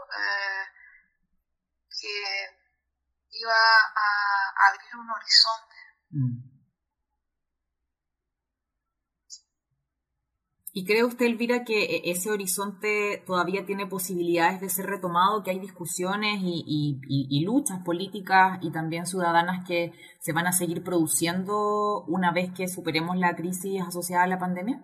que 2.01 2.59
iba 3.31 3.79
a 3.79 4.69
abrir 4.69 4.97
un 4.97 5.11
horizonte 5.11 5.86
¿Y 10.79 10.85
cree 10.85 11.05
usted, 11.05 11.25
Elvira, 11.25 11.65
que 11.65 11.85
e-, 11.85 12.11
ese 12.11 12.31
horizonte 12.31 13.23
todavía 13.27 13.65
tiene 13.65 13.87
posibilidades 13.87 14.61
de 14.61 14.69
ser 14.69 14.85
retomado, 14.85 15.43
que 15.43 15.51
hay 15.51 15.59
discusiones 15.59 16.39
y, 16.43 17.41
luchas 17.47 17.83
políticas 17.83 18.59
y 18.61 18.71
también 18.71 19.07
ciudadanas 19.07 19.67
que 19.67 19.93
se 20.21 20.35
van 20.35 20.47
a 20.47 20.53
seguir 20.53 20.85
produciendo 20.85 22.05
una 22.09 22.31
vez 22.31 22.53
que 22.55 22.69
superemos 22.69 23.17
la 23.17 23.35
crisis 23.35 23.81
asociada 23.81 24.25
a 24.25 24.27
la 24.27 24.39
pandemia? 24.39 24.83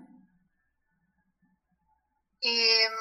Em, 2.41 2.93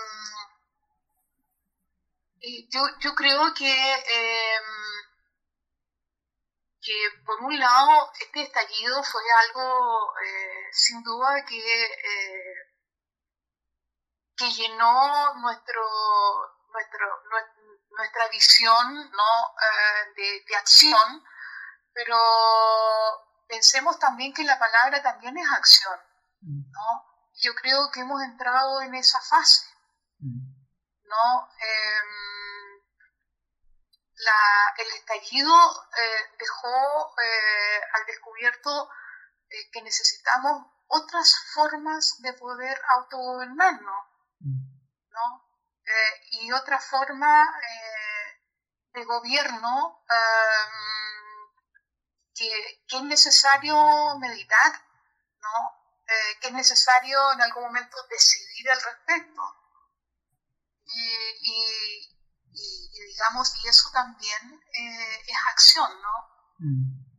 yo, 2.69 3.15
creo 3.15 3.53
que 3.57 3.71
em, 3.71 5.00
que 6.81 7.21
por 7.25 7.39
un 7.41 7.59
lado 7.59 8.11
este 8.19 8.43
estallido 8.43 9.03
fue 9.03 9.21
algo 9.47 10.13
eh, 10.25 10.69
sin 10.71 11.03
duda 11.03 11.45
que, 11.45 11.85
eh, 11.85 12.55
que 14.35 14.51
llenó 14.51 15.33
nuestro, 15.35 15.81
nuestro, 16.73 17.07
nuestra 17.91 18.27
visión 18.29 19.11
¿no? 19.11 19.55
Eh, 19.61 20.43
de, 20.47 20.55
acción, 20.55 21.23
pero 21.93 22.17
pensemos 23.47 23.99
también 23.99 24.33
que 24.33 24.43
la 24.43 24.57
palabra 24.57 25.01
también 25.03 25.37
es 25.37 25.47
acción. 25.51 25.99
¿no? 26.41 27.05
Yo 27.35 27.53
creo 27.55 27.91
que 27.91 28.01
hemos 28.01 28.21
entrado 28.23 28.81
en 28.81 28.95
esa 28.95 29.21
fase. 29.21 29.67
¿no? 30.19 31.49
El 34.77 34.87
estallido 34.93 35.53
eh, 35.97 36.35
dejó 36.37 37.15
eh, 37.21 37.81
al 37.93 38.05
descubierto 38.05 38.89
eh, 39.49 39.71
que 39.71 39.81
necesitamos 39.81 40.67
otras 40.87 41.33
formas 41.53 42.21
de 42.21 42.33
poder 42.33 42.79
autogobernarnos, 42.95 44.05
¿no? 44.39 45.47
y 46.31 46.51
otra 46.53 46.79
forma 46.79 47.45
de 48.93 49.03
gobierno 49.03 50.05
que, 52.33 52.83
que, 52.87 52.97
es 52.97 53.03
necesario 53.03 54.17
meditar, 54.19 54.71
¿no? 55.41 56.05
que 56.39 56.47
es 56.47 56.53
necesario 56.53 57.33
en 57.33 57.41
algún 57.41 57.63
momento 57.63 57.97
decidir 58.09 58.69
al 58.69 58.81
respecto. 58.81 59.41
y, 60.85 61.09
y, 61.41 62.10
digamos, 62.99 63.53
y 63.63 63.67
eso 63.67 63.89
también 63.93 64.59
eh, 64.73 65.21
es 65.27 65.37
acción, 65.51 65.89
¿no? 66.01 66.67
Mm. 66.67 67.11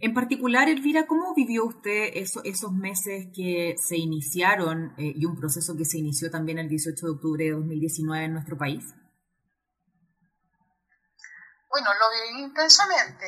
En 0.00 0.14
particular, 0.14 0.68
Elvira, 0.68 1.06
¿cómo 1.08 1.34
vivió 1.34 1.64
usted 1.64 2.12
esos 2.14 2.72
meses 2.72 3.26
que 3.34 3.74
se 3.76 3.96
iniciaron 3.96 4.94
eh, 4.96 5.12
y 5.16 5.24
un 5.24 5.36
proceso 5.36 5.76
que 5.76 5.84
se 5.84 5.98
inició 5.98 6.30
también 6.30 6.58
el 6.58 6.68
18 6.68 7.04
de 7.04 7.12
octubre 7.12 7.44
de 7.44 7.50
2019 7.50 8.24
en 8.24 8.32
nuestro 8.32 8.56
país? 8.56 8.84
Bueno, 11.68 11.90
lo 11.94 12.10
viví 12.12 12.44
intensamente, 12.44 13.26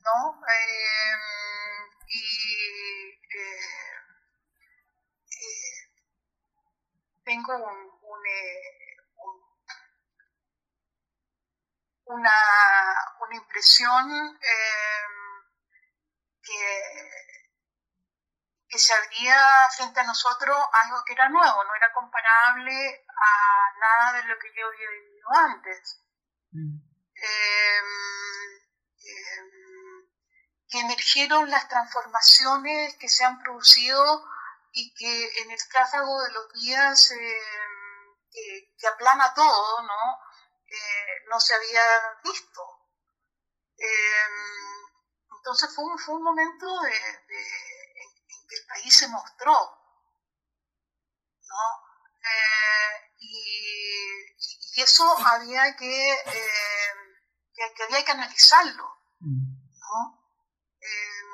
¿no? 0.00 0.40
Eh, 0.42 1.16
y 2.08 2.66
tengo 7.26 7.56
un, 7.56 7.96
una, 12.06 12.32
una 13.20 13.36
impresión 13.36 14.10
em, 14.10 15.12
que, 16.42 17.10
que 18.68 18.78
se 18.78 18.94
abría 18.94 19.38
frente 19.76 20.00
a 20.00 20.04
nosotros 20.04 20.56
algo 20.72 21.02
que 21.04 21.12
era 21.12 21.28
nuevo, 21.28 21.64
no 21.64 21.74
era 21.74 21.92
comparable 21.92 23.06
a 23.08 23.78
nada 23.78 24.12
de 24.20 24.28
lo 24.28 24.38
que 24.38 24.52
yo 24.56 24.66
había 24.66 24.90
vivido 24.90 25.28
antes. 25.34 26.00
Mm. 26.52 26.78
Em, 27.18 27.86
em, 28.98 29.50
que 30.68 30.80
emergieron 30.80 31.50
las 31.50 31.68
transformaciones 31.68 32.96
que 32.96 33.08
se 33.08 33.24
han 33.24 33.38
producido 33.42 34.24
y 34.72 34.92
que 34.94 35.42
en 35.42 35.50
el 35.50 35.68
tráfago 35.68 36.22
de 36.22 36.32
los 36.32 36.52
días 36.52 37.08
que, 38.30 38.74
que, 38.78 38.86
aplana 38.86 39.32
todo, 39.34 39.82
¿no? 39.82 40.18
No 41.28 41.40
se 41.40 41.54
había 41.54 41.82
visto. 42.24 42.62
Em, 43.78 44.66
entonces 45.36 45.74
fue 45.74 45.84
un, 45.84 45.98
fue 45.98 46.14
un 46.14 46.22
momento 46.22 46.66
de, 46.80 46.96
en, 46.96 48.48
que 48.48 48.56
el 48.56 48.66
país 48.66 48.96
se 48.96 49.08
mostró, 49.08 49.52
¿no? 51.42 51.64
Eh, 52.22 53.14
y, 53.18 54.82
eso 54.82 55.04
había 55.26 55.74
que, 55.76 56.12
em, 56.12 56.98
que, 57.54 57.82
había 57.84 58.04
que 58.04 58.12
analizarlo, 58.12 59.00
¿no? 59.20 60.28
Em, 60.80 61.26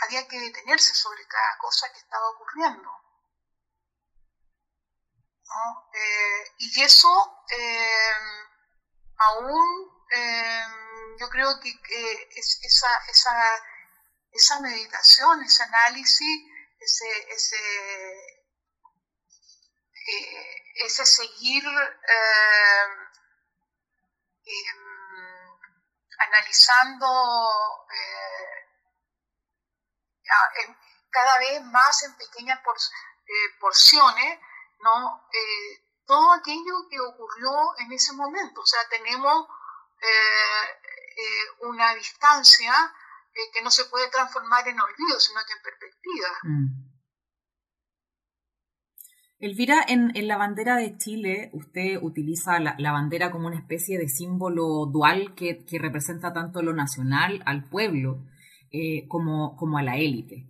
había 0.00 0.26
que 0.26 0.40
detenerse 0.40 0.94
sobre 0.94 1.26
cada 1.26 1.58
cosa 1.58 1.92
que 1.92 1.98
estaba 1.98 2.28
ocurriendo. 2.30 2.90
Eh, 5.92 6.54
y 6.58 6.82
eso 6.82 7.08
aún 9.16 9.90
em, 10.10 11.16
yo 11.18 11.28
creo 11.28 11.58
que, 11.60 11.70
es, 12.36 12.60
esa, 12.62 13.04
esa, 13.08 13.32
esa, 14.32 14.60
meditación, 14.60 15.42
ese 15.42 15.62
análisis, 15.62 16.44
ese, 16.78 17.32
ese, 17.32 17.56
eh, 20.06 20.64
ese 20.84 21.06
seguir 21.06 21.64
em, 21.64 23.08
analizando 26.18 27.06
eh, 27.92 28.58
cada 31.10 31.38
vez 31.38 31.62
más 31.64 32.02
en 32.04 32.16
pequeñas 32.16 32.58
eh, 32.58 33.58
porciones, 33.60 34.38
¿no? 34.80 35.22
todo 36.06 36.32
aquello 36.32 36.88
que 36.90 36.98
ocurrió 37.00 37.50
en 37.78 37.92
ese 37.92 38.14
momento. 38.14 38.60
O 38.62 38.66
sea, 38.66 38.80
tenemos 38.90 39.46
eh, 40.00 40.64
eh, 41.18 41.66
una 41.68 41.94
distancia 41.94 42.72
eh, 43.34 43.50
que 43.52 43.62
no 43.62 43.70
se 43.70 43.84
puede 43.86 44.08
transformar 44.10 44.66
en 44.68 44.80
olvido, 44.80 45.20
sino 45.20 45.40
que 45.46 45.52
en 45.52 45.62
perspectiva. 45.62 46.28
Mm. 46.44 46.88
Elvira, 49.40 49.84
en, 49.86 50.10
la 50.26 50.36
bandera 50.36 50.76
de 50.76 50.96
Chile, 50.96 51.50
usted 51.52 51.98
utiliza 52.02 52.58
la, 52.58 52.92
bandera 52.92 53.30
como 53.30 53.46
una 53.46 53.58
especie 53.58 53.96
de 53.96 54.08
símbolo 54.08 54.86
dual 54.86 55.34
que, 55.36 55.64
representa 55.78 56.32
tanto 56.32 56.60
lo 56.60 56.72
nacional 56.72 57.40
al 57.46 57.68
pueblo 57.68 58.24
eh, 58.72 59.06
como, 59.06 59.78
a 59.78 59.82
la 59.82 59.96
élite. 59.96 60.48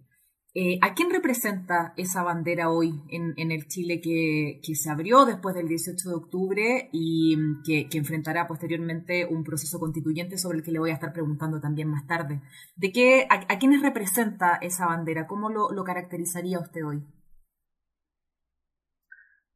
Eh, 0.60 0.80
¿A 0.82 0.92
quién 0.92 1.08
representa 1.08 1.94
esa 1.96 2.24
bandera 2.24 2.68
hoy 2.68 2.90
en, 3.10 3.52
el 3.52 3.68
Chile 3.68 4.00
que, 4.02 4.58
se 4.74 4.90
abrió 4.90 5.24
después 5.24 5.54
del 5.54 5.68
18 5.68 6.08
de 6.08 6.14
octubre 6.16 6.88
y 6.92 7.36
que, 7.64 7.86
enfrentará 7.96 8.48
posteriormente 8.48 9.24
un 9.24 9.44
proceso 9.44 9.78
constituyente 9.78 10.36
sobre 10.36 10.58
el 10.58 10.64
que 10.64 10.72
le 10.72 10.80
voy 10.80 10.90
a 10.90 10.94
estar 10.94 11.12
preguntando 11.12 11.60
también 11.60 11.88
más 11.88 12.08
tarde? 12.08 12.40
¿De 12.74 12.90
qué, 12.90 13.28
a, 13.30 13.58
quiénes 13.60 13.82
representa 13.82 14.58
esa 14.60 14.86
bandera? 14.86 15.28
¿Cómo 15.28 15.48
lo 15.48 15.84
caracterizaría 15.84 16.58
usted 16.58 16.84
hoy? 16.84 17.06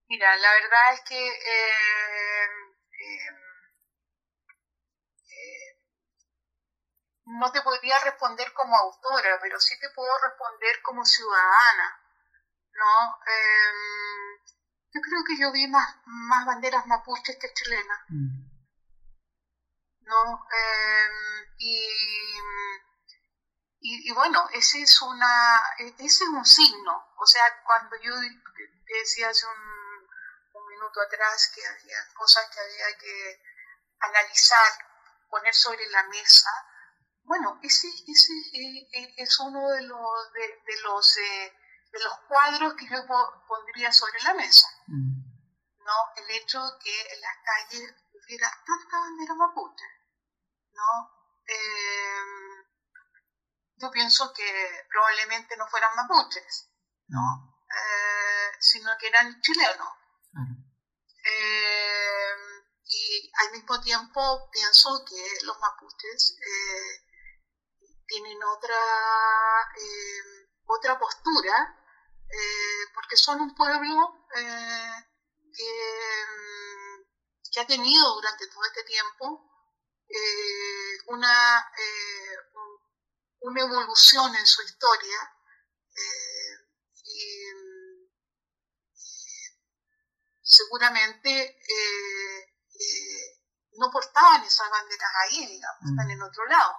Mira, 0.08 0.28
la 0.36 0.52
verdad 0.52 0.92
es 0.94 1.00
que 1.08 1.16
eh, 1.16 2.46
eh, 3.00 3.41
no 7.38 7.50
te 7.52 7.62
podría 7.62 7.98
responder 8.00 8.52
como 8.52 8.76
autora, 8.76 9.38
pero 9.40 9.60
sí 9.60 9.78
te 9.78 9.90
puedo 9.90 10.12
responder 10.18 10.82
como 10.82 11.04
ciudadana, 11.04 12.00
¿no? 12.72 13.18
yo 14.94 15.00
creo 15.00 15.24
que 15.26 15.40
yo 15.40 15.52
vi 15.52 15.66
más, 15.68 15.96
más 16.04 16.46
banderas 16.46 16.86
mapuches 16.86 17.36
que 17.40 17.52
chilenas. 17.54 18.00
¿no? 20.00 20.46
y, 21.58 21.88
y, 23.80 24.12
bueno, 24.12 24.48
ese 24.52 24.82
es 24.82 25.00
una, 25.02 25.60
ese 25.78 26.04
es 26.04 26.20
un 26.22 26.44
signo, 26.44 27.12
o 27.16 27.26
sea, 27.26 27.42
cuando 27.64 27.96
yo 28.02 28.12
decía 28.86 29.30
hace 29.30 29.46
un 29.46 29.72
atrás 31.00 31.50
que 31.54 31.66
había 31.66 31.96
cosas 32.14 32.48
que 32.50 32.60
había 32.60 32.98
que 32.98 33.40
analizar, 34.00 34.72
poner 35.28 35.54
sobre 35.54 35.88
la 35.90 36.02
mesa. 36.04 36.50
Bueno, 37.24 37.58
ese, 37.62 37.88
ese 37.88 38.32
eh, 38.52 38.88
eh, 38.92 39.14
es 39.16 39.38
uno 39.40 39.68
de 39.70 39.82
los, 39.82 40.32
de, 40.32 40.82
los, 40.82 41.16
eh, 41.18 41.52
de 41.92 42.00
los 42.02 42.12
cuadros 42.28 42.74
que 42.74 42.88
yo 42.88 43.06
pondría 43.48 43.92
sobre 43.92 44.20
la 44.22 44.35
mesa. 44.35 44.68
Mm. 44.87 45.22
¿no? 45.78 45.94
El 46.16 46.30
hecho 46.30 46.62
de 46.62 46.78
que 46.82 47.14
en 47.14 47.20
las 47.20 47.37
calles 47.44 47.94
hubiera 48.12 48.50
tanta 48.66 48.98
bandera 48.98 49.35
mapuche. 49.35 49.85
¿no? 50.72 51.22
yo 53.76 53.90
pienso 53.90 54.32
que 54.32 54.87
probablemente 54.88 55.56
no 55.56 55.66
fueran 55.66 55.94
mapuches, 55.96 56.70
¿no? 57.08 57.52
sino 58.61 58.90
que 58.98 59.08
eran 59.08 59.40
chilenos. 59.40 59.88
Eh, 61.24 62.35
y 62.85 63.32
al 63.35 63.52
mismo 63.52 63.80
tiempo 63.80 64.50
pienso 64.50 65.04
que 65.04 65.44
los 65.44 65.58
mapuches 65.58 66.37
eh, 66.40 67.12
tienen 68.12 68.42
otra, 68.44 68.77
eh, 69.79 70.48
otra 70.66 70.98
postura, 70.98 71.79
porque 72.94 73.16
son 73.16 73.40
un 73.40 73.55
pueblo 73.55 74.27
que, 75.55 75.64
que, 77.53 77.61
ha 77.61 77.66
tenido 77.66 78.14
durante 78.14 78.46
todo 78.48 78.64
este 78.64 78.83
tiempo 78.85 79.51
una, 81.09 81.72
una 83.40 83.61
evolución 83.61 84.35
en 84.35 84.46
su 84.46 84.62
historia 84.62 85.33
seguramente 90.53 91.31
eh, 91.31 92.38
eh, 92.75 93.40
no 93.79 93.90
portaban 93.90 94.42
esas 94.44 94.70
banderas 94.70 95.11
ahí, 95.25 95.46
digamos, 95.46 95.90
están 95.90 96.07
mm. 96.07 96.11
en 96.11 96.22
otro 96.22 96.44
lado. 96.46 96.77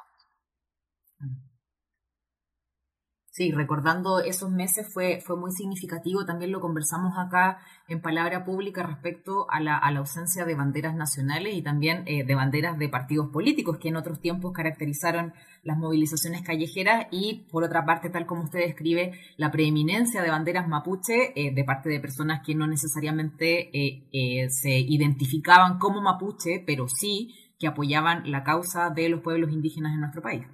Sí, 3.35 3.51
recordando 3.51 4.19
esos 4.19 4.51
meses 4.51 4.93
fue, 4.93 5.19
fue 5.25 5.35
muy 5.35 5.51
significativo, 5.51 6.23
también 6.23 6.51
lo 6.51 6.59
conversamos 6.59 7.13
acá 7.17 7.57
en 7.87 7.99
palabra 7.99 8.45
pública 8.45 8.83
respecto 8.83 9.47
a 9.49 9.59
la, 9.59 9.77
ausencia 9.77 10.45
de 10.45 10.53
banderas 10.53 10.93
nacionales 10.93 11.55
y 11.55 11.63
también 11.63 12.03
eh, 12.05 12.23
de 12.23 12.35
banderas 12.35 12.77
de 12.77 12.89
partidos 12.89 13.31
políticos 13.31 13.79
que 13.79 13.89
en 13.89 13.95
otros 13.95 14.19
tiempos 14.19 14.53
caracterizaron 14.53 15.33
las 15.63 15.79
movilizaciones 15.79 16.43
callejeras 16.43 17.07
y 17.09 17.47
por 17.51 17.63
otra 17.63 17.83
parte, 17.85 18.11
tal 18.11 18.27
como 18.27 18.43
usted 18.43 18.59
describe, 18.59 19.13
la 19.37 19.49
preeminencia 19.49 20.21
de 20.21 20.29
banderas 20.29 20.67
mapuche 20.67 21.33
eh, 21.35 21.55
de 21.55 21.63
parte 21.63 21.89
de 21.89 21.99
personas 21.99 22.45
que 22.45 22.53
no 22.53 22.67
necesariamente 22.67 23.71
eh, 23.73 24.47
se 24.51 24.77
identificaban 24.77 25.79
como 25.79 26.03
mapuche, 26.03 26.63
pero 26.67 26.87
sí 26.87 27.33
que 27.57 27.65
apoyaban 27.65 28.29
la 28.29 28.43
causa 28.43 28.91
de 28.91 29.09
los 29.09 29.21
pueblos 29.21 29.51
indígenas 29.51 29.95
en 29.95 30.01
nuestro 30.01 30.21
país. 30.21 30.45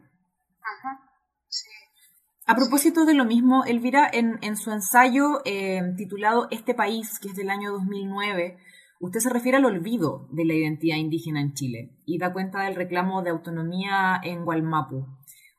A 2.50 2.56
propósito 2.56 3.06
de 3.06 3.14
lo 3.14 3.26
mismo, 3.26 3.64
Elvira, 3.64 4.10
en, 4.12 4.58
su 4.58 4.72
ensayo 4.72 5.42
eh, 5.46 5.84
titulado 5.96 6.48
Este 6.50 6.74
país, 6.74 7.20
que 7.20 7.28
es 7.28 7.36
del 7.36 7.52
año 7.52 7.72
2009, 7.74 8.58
usted 9.00 9.20
se 9.20 9.30
refiere 9.30 9.60
al 9.60 9.66
olvido 9.66 10.28
de 10.32 10.46
la 10.46 10.56
identidad 10.56 10.98
indígena 10.98 11.42
en 11.42 11.54
Chile 11.54 11.92
y 12.08 12.18
da 12.18 12.34
cuenta 12.34 12.64
del 12.64 12.74
reclamo 12.74 13.22
de 13.22 13.30
autonomía 13.30 14.20
en 14.24 14.46
Gualmapu. 14.46 15.06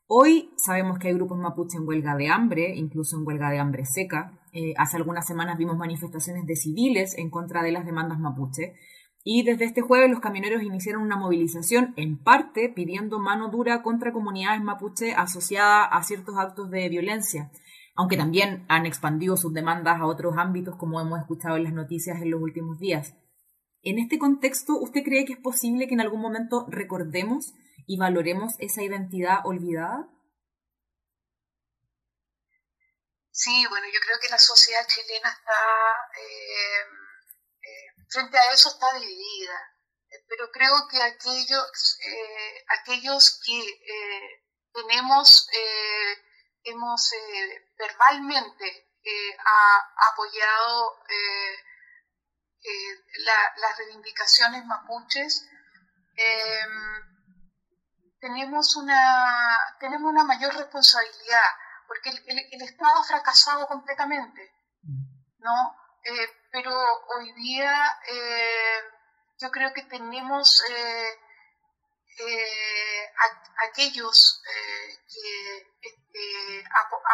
Hoy 0.08 0.50
sabemos 0.56 0.98
que 0.98 1.06
hay 1.06 1.14
grupos 1.14 1.38
mapuche 1.38 1.76
en 1.76 1.86
huelga 1.86 2.16
de 2.16 2.26
hambre, 2.26 2.74
incluso 2.74 3.16
en 3.16 3.24
huelga 3.24 3.50
de 3.50 3.60
hambre 3.60 3.84
seca. 3.86 4.36
Eh, 4.52 4.74
hace 4.76 4.96
algunas 4.96 5.24
semanas 5.24 5.58
vimos 5.58 5.76
manifestaciones 5.76 6.44
de 6.44 6.56
civiles 6.56 7.16
en 7.16 7.30
contra 7.30 7.62
de 7.62 7.70
las 7.70 7.86
demandas 7.86 8.18
mapuche. 8.18 8.74
Y 9.22 9.42
desde 9.42 9.66
este 9.66 9.82
jueves 9.82 10.10
los 10.10 10.20
camioneros 10.20 10.62
iniciaron 10.62 11.02
una 11.02 11.16
movilización 11.16 11.92
en 11.96 12.22
parte 12.22 12.70
pidiendo 12.70 13.18
mano 13.18 13.50
dura 13.50 13.82
contra 13.82 14.12
comunidades 14.12 14.62
mapuche 14.62 15.12
asociadas 15.12 15.88
a 15.90 16.02
ciertos 16.02 16.36
actos 16.38 16.70
de 16.70 16.88
violencia, 16.88 17.50
aunque 17.94 18.16
también 18.16 18.64
han 18.68 18.86
expandido 18.86 19.36
sus 19.36 19.52
demandas 19.52 20.00
a 20.00 20.06
otros 20.06 20.36
ámbitos 20.38 20.76
como 20.76 21.00
hemos 21.00 21.20
escuchado 21.20 21.56
en 21.56 21.64
las 21.64 21.74
noticias 21.74 22.22
en 22.22 22.30
los 22.30 22.40
últimos 22.40 22.78
días. 22.78 23.14
En 23.82 23.98
este 23.98 24.18
contexto, 24.18 24.78
¿usted 24.78 25.02
cree 25.04 25.26
que 25.26 25.34
es 25.34 25.38
posible 25.38 25.86
que 25.86 25.94
en 25.94 26.00
algún 26.00 26.20
momento 26.20 26.66
recordemos 26.68 27.52
y 27.86 27.98
valoremos 27.98 28.54
esa 28.58 28.82
identidad 28.82 29.40
olvidada? 29.44 30.08
Sí, 33.32 33.64
bueno, 33.68 33.86
yo 33.86 34.00
creo 34.04 34.18
que 34.20 34.30
la 34.30 34.38
sociedad 34.38 34.86
chilena 34.86 35.28
está... 35.28 35.52
Eh 36.16 36.99
frente 38.10 38.38
a 38.38 38.52
eso 38.52 38.68
está 38.68 38.92
dividida. 38.98 39.58
Pero 40.28 40.50
creo 40.50 40.88
que 40.88 41.00
aquellos, 41.00 41.98
eh, 42.04 42.64
aquellos 42.80 43.40
que 43.44 43.60
eh, 43.60 44.44
tenemos, 44.72 45.48
eh, 45.52 46.14
hemos 46.64 47.10
verbalmente 47.78 48.86
apoyado 50.12 50.98
las 53.16 53.78
reivindicaciones 53.78 54.66
mapuches, 54.66 55.48
tenemos 58.20 58.76
una, 58.76 59.76
tenemos 59.78 60.12
una 60.12 60.24
mayor 60.24 60.54
responsabilidad, 60.54 61.48
porque 61.86 62.10
el, 62.10 62.48
el 62.52 62.62
Estado 62.62 63.00
ha 63.00 63.04
fracasado 63.04 63.66
completamente, 63.66 64.52
¿no? 65.38 65.79
Eh, 66.02 66.28
pero 66.50 66.72
hoy 67.08 67.32
día 67.34 67.72
eh, 68.08 68.80
yo 69.38 69.50
creo 69.50 69.72
que 69.74 69.82
tenemos 69.82 70.62
eh, 70.70 71.18
aquellos 73.68 74.42
que 75.08 76.64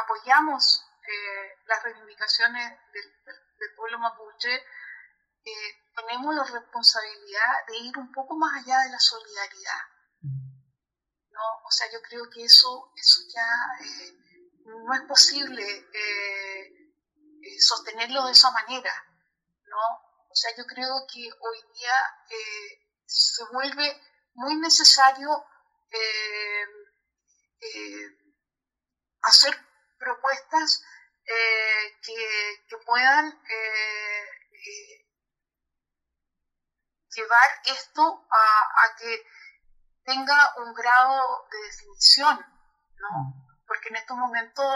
apoyamos 0.03 0.84
las 1.66 1.82
reivindicaciones 1.82 2.78
del, 2.93 3.74
pueblo 3.76 3.99
mapuche, 3.99 4.64
tenemos 5.95 6.34
la 6.34 6.45
responsabilidad 6.45 7.66
de 7.68 7.76
ir 7.78 7.99
un 7.99 8.11
poco 8.12 8.37
más 8.37 8.64
allá 8.64 8.80
de 8.80 8.91
la 8.91 8.99
solidaridad. 8.99 9.80
¿no? 10.22 11.43
O 11.64 11.70
sea, 11.70 11.87
yo 11.93 12.01
creo 12.03 12.28
que 12.30 12.45
eso, 12.45 12.93
eso 12.97 13.20
ya 13.32 13.49
no 14.64 14.95
es 14.95 15.03
posible 15.03 15.87
eh, 17.47 17.61
sostenerlo 17.61 18.27
de 18.27 18.33
esa 18.33 18.51
manera, 18.51 18.93
¿no? 19.67 19.79
O 20.29 20.35
sea, 20.35 20.51
yo 20.57 20.65
creo 20.67 21.07
que 21.13 21.31
hoy 21.41 21.59
día 21.75 21.97
eh, 22.31 22.89
se 23.07 23.45
vuelve 23.53 24.03
muy 24.35 24.57
necesario 24.57 25.29
eh, 25.91 26.67
hacer 29.23 29.57
propuestas 29.99 30.83
que, 31.25 32.77
puedan 32.85 33.41
llevar 37.11 37.49
esto 37.65 38.27
a, 38.31 38.97
que 38.99 39.27
tenga 40.05 40.55
un 40.59 40.73
grado 40.75 41.49
de 41.51 41.59
definición, 41.63 42.39
¿no? 42.97 43.47
Porque 43.67 43.89
en 43.89 43.97
estos 43.97 44.17
momentos 44.17 44.67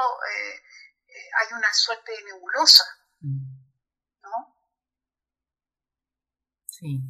hay 1.40 1.56
una 1.56 1.72
suerte 1.72 2.12
de 2.12 2.32
nebulosa. 2.32 2.84
Mm. 3.20 3.61
¿no? 4.22 4.54
Sí. 6.66 7.00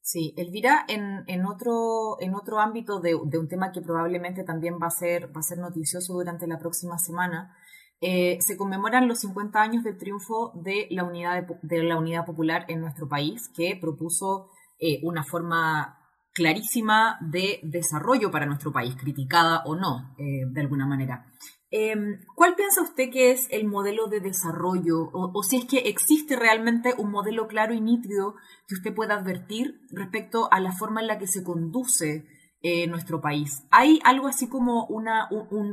Sí, 0.00 0.34
Elvira, 0.36 0.84
en, 0.88 1.24
en, 1.26 1.46
otro, 1.46 2.20
en 2.20 2.34
otro 2.34 2.60
ámbito 2.60 3.00
de, 3.00 3.18
de, 3.24 3.38
un 3.38 3.48
tema 3.48 3.72
que 3.72 3.80
probablemente 3.80 4.44
también 4.44 4.78
va 4.82 4.88
a 4.88 4.90
ser, 4.90 5.34
va 5.34 5.40
a 5.40 5.42
ser 5.42 5.58
noticioso 5.58 6.12
durante 6.12 6.46
la 6.46 6.58
próxima 6.58 6.98
semana, 6.98 7.56
eh, 8.04 8.38
se 8.40 8.56
conmemoran 8.56 9.06
los 9.06 9.20
50 9.20 9.62
años 9.62 9.84
del 9.84 9.96
triunfo 9.96 10.50
de 10.56 10.88
la 10.90 11.04
unidad, 11.04 11.46
de, 11.62 11.84
la 11.84 11.96
unidad 11.96 12.26
popular 12.26 12.64
en 12.66 12.80
nuestro 12.80 13.08
país, 13.08 13.48
que 13.54 13.78
propuso 13.80 14.48
eh, 14.80 14.98
una 15.04 15.22
forma 15.22 16.00
clarísima 16.34 17.16
de 17.20 17.60
desarrollo 17.62 18.32
para 18.32 18.44
nuestro 18.44 18.72
país, 18.72 18.96
criticada 18.96 19.62
o 19.66 19.76
no, 19.76 20.16
eh, 20.18 20.42
de 20.50 20.60
alguna 20.60 20.84
manera. 20.84 21.26
Em, 21.74 22.20
¿Cuál 22.34 22.54
piensa 22.54 22.82
usted 22.82 23.08
que 23.10 23.30
es 23.30 23.48
el 23.50 23.66
modelo 23.66 24.06
de 24.06 24.20
desarrollo 24.20 25.08
o, 25.14 25.42
si 25.42 25.56
es 25.56 25.64
que 25.64 25.78
existe 25.88 26.36
realmente 26.36 26.94
un 26.98 27.10
modelo 27.10 27.48
claro 27.48 27.72
y 27.72 27.80
nítido 27.80 28.34
que 28.68 28.74
usted 28.74 28.94
pueda 28.94 29.14
advertir 29.14 29.80
respecto 29.90 30.52
a 30.52 30.60
la 30.60 30.72
forma 30.72 31.00
en 31.00 31.06
la 31.06 31.18
que 31.18 31.26
se 31.26 31.42
conduce 31.42 32.26
eh, 32.60 32.86
nuestro 32.88 33.22
país? 33.22 33.62
¿Hay 33.70 34.00
algo 34.04 34.28
así 34.28 34.50
como 34.50 34.84
un, 34.84 35.08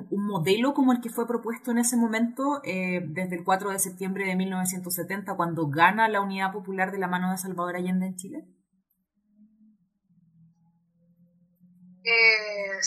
modelo 0.09 0.73
como 0.73 0.93
el 0.93 1.01
que 1.01 1.09
fue 1.09 1.27
propuesto 1.27 1.71
en 1.71 1.79
ese 1.79 1.97
momento, 1.97 2.61
eh, 2.63 3.01
desde 3.05 3.35
el 3.35 3.43
4 3.43 3.71
de 3.71 3.79
septiembre 3.79 4.25
de 4.25 4.37
1970, 4.37 5.35
cuando 5.35 5.67
gana 5.67 6.07
la 6.07 6.21
Unidad 6.21 6.53
Popular 6.53 6.93
de 6.93 6.99
la 6.99 7.09
mano 7.09 7.29
de 7.29 7.37
Salvador 7.37 7.75
Allende 7.75 8.05
en 8.05 8.15
Chile? 8.15 8.47
Eh, 12.05 12.79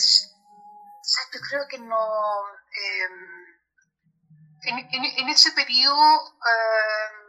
yo 1.31 1.39
creo 1.47 1.61
que 1.69 1.77
no 1.77 1.95
Em, 2.73 3.43
en, 4.65 5.29
ese 5.29 5.51
periodo 5.51 6.37
em, 6.47 7.23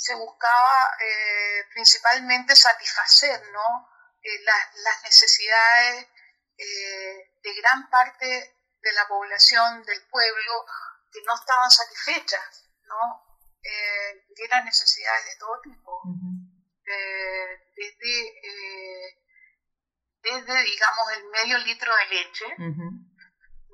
se 0.00 0.14
buscaba 0.14 0.96
eh, 0.98 1.64
principalmente 1.74 2.56
satisfacer 2.56 3.38
eh, 4.22 4.44
las 4.44 5.02
necesidades 5.04 6.08
eh, 6.56 7.34
de 7.42 7.54
gran 7.60 7.90
parte 7.90 8.26
de 8.80 8.92
la 8.92 9.06
población 9.06 9.82
del 9.84 10.02
pueblo 10.08 10.64
que 11.12 11.20
no 11.26 11.34
estaban 11.34 11.70
satisfechas, 11.70 12.70
¿no? 12.84 13.26
eran 14.42 14.64
necesidades 14.64 15.26
de 15.26 15.36
todo 15.38 15.60
tipo, 15.60 16.02
desde, 16.82 18.40
desde, 20.22 20.62
digamos, 20.62 21.12
el 21.12 21.24
medio 21.28 21.58
litro 21.58 21.92
de 21.94 22.06
leche, 22.06 22.46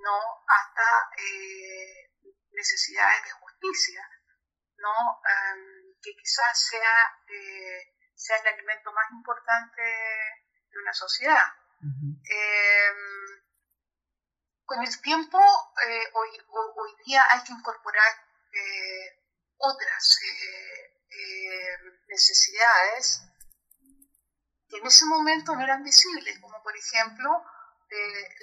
¿no? 0.06 0.18
hasta 0.46 1.10
eh, 1.18 2.10
necesidades 2.52 3.24
de 3.24 3.30
justicia, 3.32 4.08
¿no? 4.78 4.94
Em, 5.34 5.94
que 6.00 6.14
quizás 6.14 6.54
sea, 6.70 6.96
eh, 7.28 7.94
sea 8.14 8.36
el 8.38 8.46
alimento 8.54 8.92
más 8.92 9.10
importante 9.10 9.82
de 9.82 10.78
una 10.78 10.92
sociedad. 10.92 11.46
Em, 11.82 13.42
con 14.64 14.82
el 14.82 15.00
tiempo, 15.00 15.38
eh, 15.38 16.10
hoy, 16.14 16.30
hoy, 16.48 16.94
día 17.04 17.22
hay 17.30 17.42
que 17.44 17.52
incorporar 17.52 18.12
otras 19.58 20.18
necesidades 22.08 23.22
que 24.68 24.78
en 24.78 24.86
ese 24.86 25.04
momento 25.04 25.54
no 25.54 25.62
eran 25.62 25.82
visibles, 25.84 26.38
como 26.40 26.62
por 26.62 26.74
ejemplo 26.74 27.44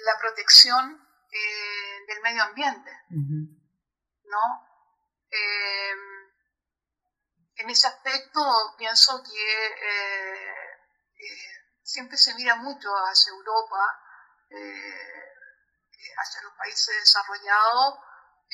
la 0.06 0.18
protección 0.18 1.04
eh, 1.36 2.04
del 2.06 2.20
medio 2.22 2.44
ambiente, 2.44 2.90
¿no? 3.10 4.44
Eh, 5.28 5.92
en 7.56 7.70
ese 7.70 7.88
aspecto 7.88 8.40
pienso 8.78 9.20
que 9.24 9.66
eh, 9.66 10.54
siempre 11.82 12.16
se 12.16 12.36
mira 12.36 12.54
mucho 12.54 12.88
hacia 12.88 13.32
Europa, 13.32 14.00
hacia 16.16 16.42
los 16.42 16.52
países 16.56 16.94
desarrollados, 17.00 17.98
mm, 17.98 18.48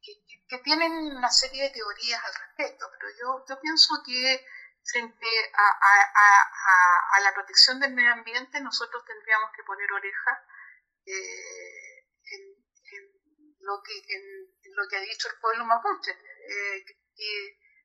que, 0.00 0.14
que, 0.48 0.58
tienen 0.58 0.92
una 0.92 1.30
serie 1.30 1.64
de 1.64 1.70
teorías 1.70 2.22
al 2.24 2.34
respecto, 2.34 2.86
pero 2.92 3.08
yo, 3.20 3.44
yo 3.48 3.60
pienso 3.60 4.00
que 4.06 4.46
frente 4.90 5.26
a, 5.54 7.20
la 7.20 7.34
protección 7.34 7.80
del 7.80 7.94
medio 7.94 8.12
ambiente, 8.12 8.60
nosotros 8.60 9.04
tendríamos 9.04 9.50
que 9.54 9.62
poner 9.64 9.90
oreja 9.92 10.32
eh, 11.04 12.06
en, 12.24 12.42
lo 13.60 13.82
que, 13.82 13.98
en, 14.14 14.74
lo 14.74 14.88
que 14.88 14.96
ha 14.96 15.00
dicho 15.00 15.28
el 15.28 15.40
pueblo 15.40 15.64
mapuche. 15.64 16.12
Eh, 16.12 16.84
y 17.16 17.28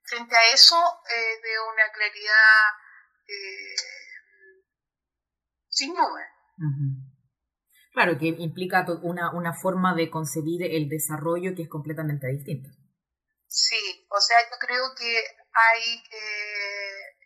frente 0.03 0.35
a 0.35 0.53
eso, 0.53 0.77
eh, 1.09 1.41
de 1.41 1.59
una 1.59 1.91
claridad 1.91 2.83
sin 5.69 5.93
nube. 5.93 6.21
Claro, 7.93 8.17
que 8.17 8.27
implica 8.27 8.85
una, 9.01 9.31
una 9.33 9.53
forma 9.53 9.95
de 9.95 10.09
concebir 10.09 10.63
el 10.63 10.89
desarrollo 10.89 11.55
que 11.55 11.63
es 11.63 11.69
completamente 11.69 12.27
distinta. 12.27 12.69
Sí, 13.47 14.07
o 14.09 14.19
sea, 14.19 14.37
yo 14.49 14.57
creo 14.59 14.93
que 14.97 15.42
hay 15.53 16.03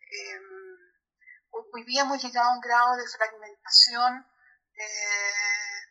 Em, 0.09 0.93
hoy 1.51 1.83
día 1.83 2.01
hemos 2.03 2.23
llegado 2.23 2.49
a 2.49 2.53
un 2.53 2.61
grado 2.61 2.95
de 2.95 3.07
fragmentación 3.07 4.25
eh, 4.73 5.81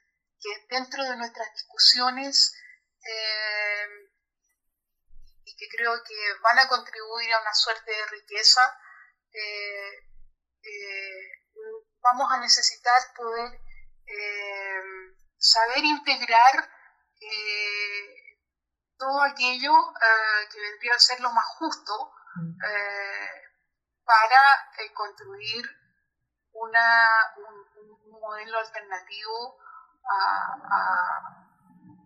que 0.40 0.66
dentro 0.70 1.04
de 1.04 1.16
nuestras 1.16 1.52
discusiones 1.52 2.54
em, 3.02 4.10
y 5.44 5.54
que 5.56 5.68
creo 5.68 6.02
que 6.02 6.34
van 6.40 6.58
a 6.60 6.68
contribuir 6.68 7.34
a 7.34 7.42
una 7.42 7.52
suerte 7.54 7.90
de 7.90 8.06
riqueza, 8.06 8.80
eh, 9.32 10.08
eh, 10.62 11.30
vamos 12.00 12.32
a 12.32 12.40
necesitar 12.40 13.12
poder 13.14 13.60
em, 14.06 15.14
saber 15.38 15.84
integrar 15.84 16.70
todo 18.98 19.20
aquello 19.22 19.72
que 20.50 20.60
vendría 20.60 20.94
a 20.94 20.98
ser 20.98 21.20
lo 21.20 21.32
más 21.32 21.44
justo 21.58 22.15
mm 22.36 22.56
para 24.06 24.42
eh, 24.78 24.92
construir 24.94 25.66
una, 26.52 27.08
un, 27.36 27.66
modelo 28.20 28.58
alternativo 28.58 29.58
a, 30.08 30.56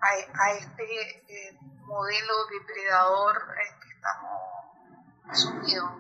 a, 0.03 0.53
este 0.59 0.83
eh, 0.83 1.59
modelo 1.87 2.35
depredador 2.51 3.37
en 3.37 3.81
que 3.81 3.89
estamos 3.95 5.39
sumidos. 5.39 5.91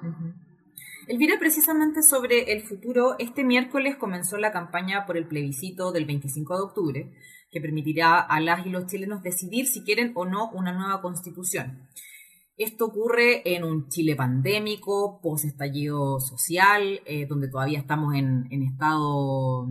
Elvira, 1.06 1.38
precisamente 1.38 2.02
sobre 2.02 2.52
el 2.52 2.66
futuro, 2.66 3.16
este 3.18 3.44
miércoles 3.44 3.96
comenzó 3.96 4.36
la 4.36 4.52
campaña 4.52 5.06
por 5.06 5.16
el 5.16 5.28
plebiscito 5.28 5.92
del 5.92 6.06
25 6.06 6.56
de 6.56 6.62
octubre, 6.62 7.12
que 7.50 7.60
permitirá 7.60 8.20
a 8.20 8.40
las 8.40 8.66
y 8.66 8.70
los 8.70 8.86
chilenos 8.86 9.22
decidir 9.22 9.66
si 9.66 9.84
quieren 9.84 10.12
o 10.14 10.24
no 10.24 10.50
una 10.50 10.72
nueva 10.72 11.00
constitución. 11.00 11.88
Esto 12.60 12.84
ocurre 12.84 13.40
en 13.56 13.64
un 13.64 13.88
Chile 13.88 14.14
pandémico, 14.14 15.18
post-estallido 15.22 16.20
social, 16.20 17.00
eh, 17.06 17.24
donde 17.26 17.48
todavía 17.48 17.78
estamos 17.78 18.14
en, 18.14 18.44
estado, 18.70 19.66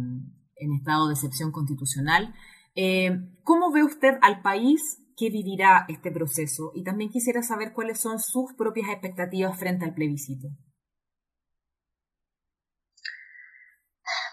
en 0.55 0.73
estado 0.73 1.07
de 1.07 1.13
excepción 1.13 1.51
constitucional. 1.51 2.33
Eh, 2.73 3.11
¿Cómo 3.43 3.71
ve 3.71 3.83
usted 3.83 4.17
al 4.23 4.41
país 4.41 5.03
que 5.15 5.29
vivirá 5.29 5.85
este 5.87 6.09
proceso? 6.09 6.71
Y 6.73 6.83
también 6.83 7.11
quisiera 7.11 7.43
saber 7.43 7.73
cuáles 7.73 8.01
son 8.01 8.17
sus 8.17 8.55
propias 8.57 8.89
expectativas 8.89 9.55
frente 9.59 9.85
al 9.85 9.93
plebiscito. 9.93 10.47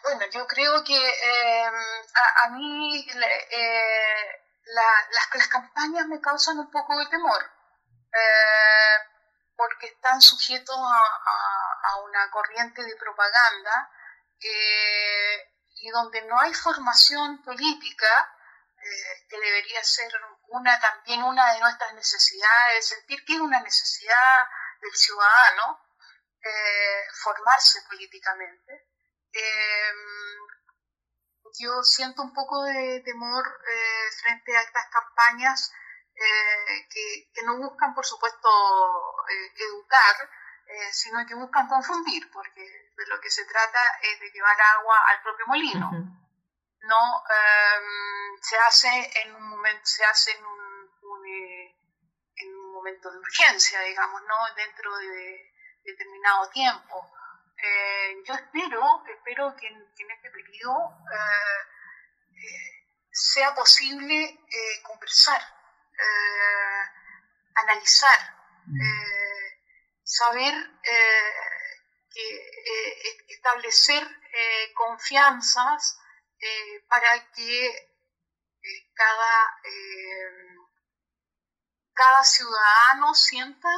Bueno, 0.03 0.25
yo 0.33 0.47
creo 0.47 0.83
que 0.83 0.97
eh, 0.97 1.67
a, 2.47 2.51
mí 2.57 3.05
las 5.37 5.49
campañas 5.49 6.09
me 6.09 6.23
causan 6.23 6.59
un 6.59 6.71
poco 6.71 6.99
de 6.99 7.07
temor 7.09 7.56
eh, 8.17 8.99
porque 9.57 9.87
están 9.87 10.21
sujetos 10.21 10.77
a, 10.77 11.97
una 12.05 12.31
corriente 12.31 12.83
de 12.85 12.97
propaganda 12.97 13.91
eh, 14.41 15.53
y 15.77 15.91
donde 15.91 16.23
no 16.23 16.39
hay 16.41 16.53
formación 16.53 17.43
política, 17.43 18.35
eh, 18.77 19.27
que 19.29 19.39
debería 19.39 19.83
ser 19.83 20.13
una 20.49 20.79
también 20.79 21.23
una 21.23 21.55
de 21.55 21.61
nuestras 21.61 21.95
necesidades, 21.95 22.89
sentir 22.89 23.25
que 23.25 23.35
es 23.35 23.41
una 23.41 23.61
necesidad 23.61 24.47
del 24.81 24.95
ciudadano 24.95 25.83
formarse 27.25 27.83
políticamente. 27.89 28.87
yo 31.59 31.83
siento 31.83 32.23
un 32.23 32.33
poco 32.33 32.63
de 32.63 33.03
temor 33.05 33.45
frente 34.23 34.57
a 34.57 34.61
estas 34.61 34.87
campañas 34.91 35.73
eh, 36.17 36.89
que, 37.33 37.43
no 37.45 37.59
buscan, 37.59 37.95
por 37.95 38.05
supuesto, 38.05 38.49
eh, 39.29 39.53
educar, 39.57 40.17
eh, 40.67 40.93
sino 40.93 41.25
que 41.27 41.35
buscan 41.35 41.69
confundir, 41.69 42.31
porque 42.33 42.61
de 42.61 43.07
lo 43.07 43.21
que 43.21 43.31
se 43.31 43.45
trata 43.45 43.79
es 44.03 44.19
de 44.21 44.31
llevar 44.31 44.61
agua 44.61 44.99
al 45.09 45.23
propio 45.23 45.47
molino. 45.47 45.91
No 46.81 47.25
em, 47.29 48.41
se 48.41 48.59
hace 48.59 49.11
en 49.23 49.35
un 49.35 49.49
momento, 49.51 49.85
se 49.85 50.05
hace 50.05 50.33
en 50.33 50.45
un, 50.45 50.67
momento 52.73 53.11
de 53.11 53.19
urgencia, 53.19 53.81
digamos, 53.81 54.23
¿no? 54.29 54.55
Dentro 54.55 54.97
de 54.99 55.53
determinado 55.83 56.49
tiempo. 56.51 57.11
Eh, 57.57 58.23
yo 58.25 58.35
espero, 58.35 59.03
espero 59.09 59.57
que 59.57 59.67
en, 59.67 60.11
este 60.11 60.31
periodo 60.31 60.93
eh, 61.11 62.37
eh, 62.37 62.87
sea 63.11 63.55
posible 63.55 64.39
conversar, 64.83 65.41
analizar, 67.55 68.19
mm. 68.67 68.81
saber 70.03 70.55
que 72.13 72.47
establecer 73.29 74.03
confianzas 74.75 75.99
para 76.89 77.31
que 77.33 77.93
cada, 78.95 79.61
cada 81.95 82.25
ciudadano 82.25 83.15
sienta 83.15 83.69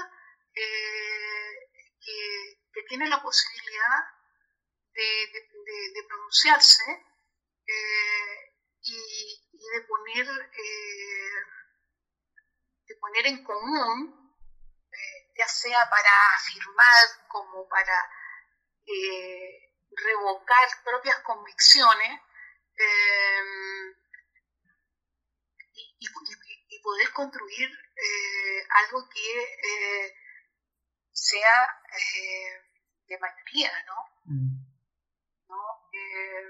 que 0.55 2.59
que 2.79 2.89
tiene 2.89 3.09
la 3.09 3.23
posibilidad 3.23 4.05
de, 4.95 6.03
pronunciarse 6.09 6.85
eh, 7.67 8.55
y, 8.83 9.43
de 9.53 9.81
poner 9.83 10.27
eh, 10.27 11.31
de 12.89 12.97
poner 12.97 13.27
en 13.27 13.45
común 13.45 14.33
eh, 14.91 15.33
ya 15.37 15.47
sea 15.47 15.89
para 15.91 16.11
afirmar 16.37 17.29
como 17.29 17.69
para 17.69 18.11
revocar 19.91 20.69
propias 20.83 21.19
convicciones 21.21 22.21
y, 25.99 26.09
poder 26.81 27.13
construir 27.13 27.69
algo 28.71 29.07
que 29.11 30.15
sea 31.13 31.83
de 33.09 33.19
mayoría, 33.19 33.73
¿no? 33.85 33.95
Mm. 34.25 34.69
Eh, 35.93 36.45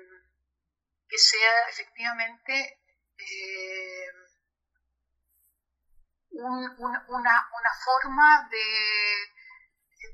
que 1.09 1.19
sea 1.19 1.69
efectivamente 1.71 2.81
eh, 6.39 6.69
una, 6.79 7.73
forma 7.85 8.49
de, 8.51 8.67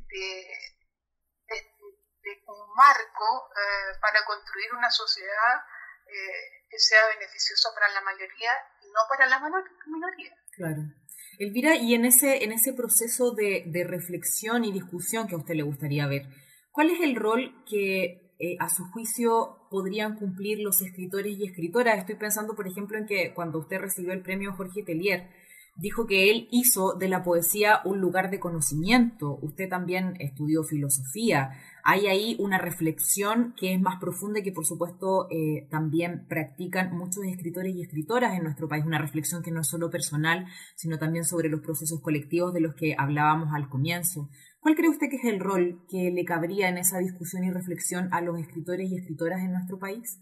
de, 0.09 0.47
un 2.47 2.75
marco 2.75 3.51
eh, 3.55 3.99
para 4.01 4.25
construir 4.25 4.73
una 4.75 4.91
sociedad 4.91 5.61
que 6.71 6.79
sea 6.79 7.09
beneficiosa 7.09 7.71
para 7.75 7.93
la 7.93 8.01
mayoría 8.03 8.53
y 8.83 8.87
no 8.89 9.01
para 9.09 9.27
la 9.27 9.41
minoría. 9.87 10.37
Claro. 10.53 10.83
Elvira, 11.39 11.77
y 11.77 11.95
en 11.95 12.05
ese, 12.05 12.45
en 12.45 12.53
ese 12.53 12.73
proceso 12.73 13.33
de, 13.33 13.85
reflexión 13.87 14.65
y 14.65 14.73
discusión 14.73 15.27
que 15.27 15.35
a 15.35 15.39
usted 15.39 15.55
le 15.55 15.63
gustaría 15.63 16.07
ver, 16.07 16.27
¿cuál 16.71 16.91
es 16.91 17.01
el 17.01 17.17
rol 17.17 17.65
que 17.69 18.35
eh, 18.39 18.57
a 18.61 18.69
su 18.69 18.85
juicio 18.93 19.67
podrían 19.71 20.17
cumplir 20.17 20.61
los 20.61 20.81
escritores 20.81 21.37
y 21.37 21.47
escritoras? 21.47 21.99
Estoy 21.99 22.17
pensando, 22.17 22.55
por 22.55 22.69
ejemplo, 22.69 22.99
en 22.99 23.07
que 23.07 23.35
cuando 23.35 23.59
usted 23.59 23.79
recibió 23.79 24.13
el 24.13 24.23
premio 24.23 24.55
Jorge 24.55 24.85
Tellier, 24.85 25.29
dijo 25.77 26.07
que 26.07 26.31
él 26.31 26.49
hizo 26.51 26.95
de 26.95 27.09
la 27.09 27.23
poesía 27.23 27.81
un 27.85 28.01
lugar 28.01 28.31
de 28.31 28.39
conocimiento. 28.39 29.39
Usted 29.43 29.69
también 29.69 30.15
estudió 30.21 30.63
filosofía. 30.63 31.51
Hay 31.83 32.07
ahí 32.07 32.37
una 32.39 32.59
reflexión 32.59 33.55
que 33.59 33.75
es 33.75 33.81
más 33.81 34.01
profunda 34.01 34.41
y 34.41 34.43
que 34.43 34.53
por 34.53 34.65
supuesto 34.65 35.29
eh, 35.31 35.67
también 35.71 36.27
practican 36.29 36.97
muchos 36.97 37.25
escritores 37.25 37.75
y 37.75 37.83
escritoras 37.83 38.37
en 38.37 38.45
nuestro 38.45 38.69
país. 38.69 38.85
Una 38.85 39.01
reflexión 39.01 39.43
que 39.43 39.51
no 39.51 39.61
es 39.61 39.69
solo 39.69 39.91
personal, 39.91 40.47
sino 40.77 40.99
también 40.99 41.25
sobre 41.25 41.49
los 41.49 41.61
procesos 41.61 42.01
colectivos 42.01 42.55
de 42.55 42.61
los 42.61 42.75
que 42.75 42.95
hablábamos 42.97 43.49
al 43.55 43.69
comienzo. 43.69 44.31
¿Cuál 44.61 44.77
cree 44.77 44.89
usted 44.89 45.09
que 45.11 45.17
es 45.17 45.25
el 45.25 45.41
rol 45.41 45.85
que 45.91 46.11
le 46.11 46.25
cabría 46.25 46.69
en 46.69 46.79
esa 46.79 46.99
discusión 46.99 47.45
y 47.45 47.51
reflexión 47.51 48.09
a 48.13 48.23
los 48.23 48.39
escritores 48.39 48.91
y 48.91 48.97
escritoras 48.97 49.41
en 49.41 49.53
nuestro 49.53 49.79
país? 49.79 50.19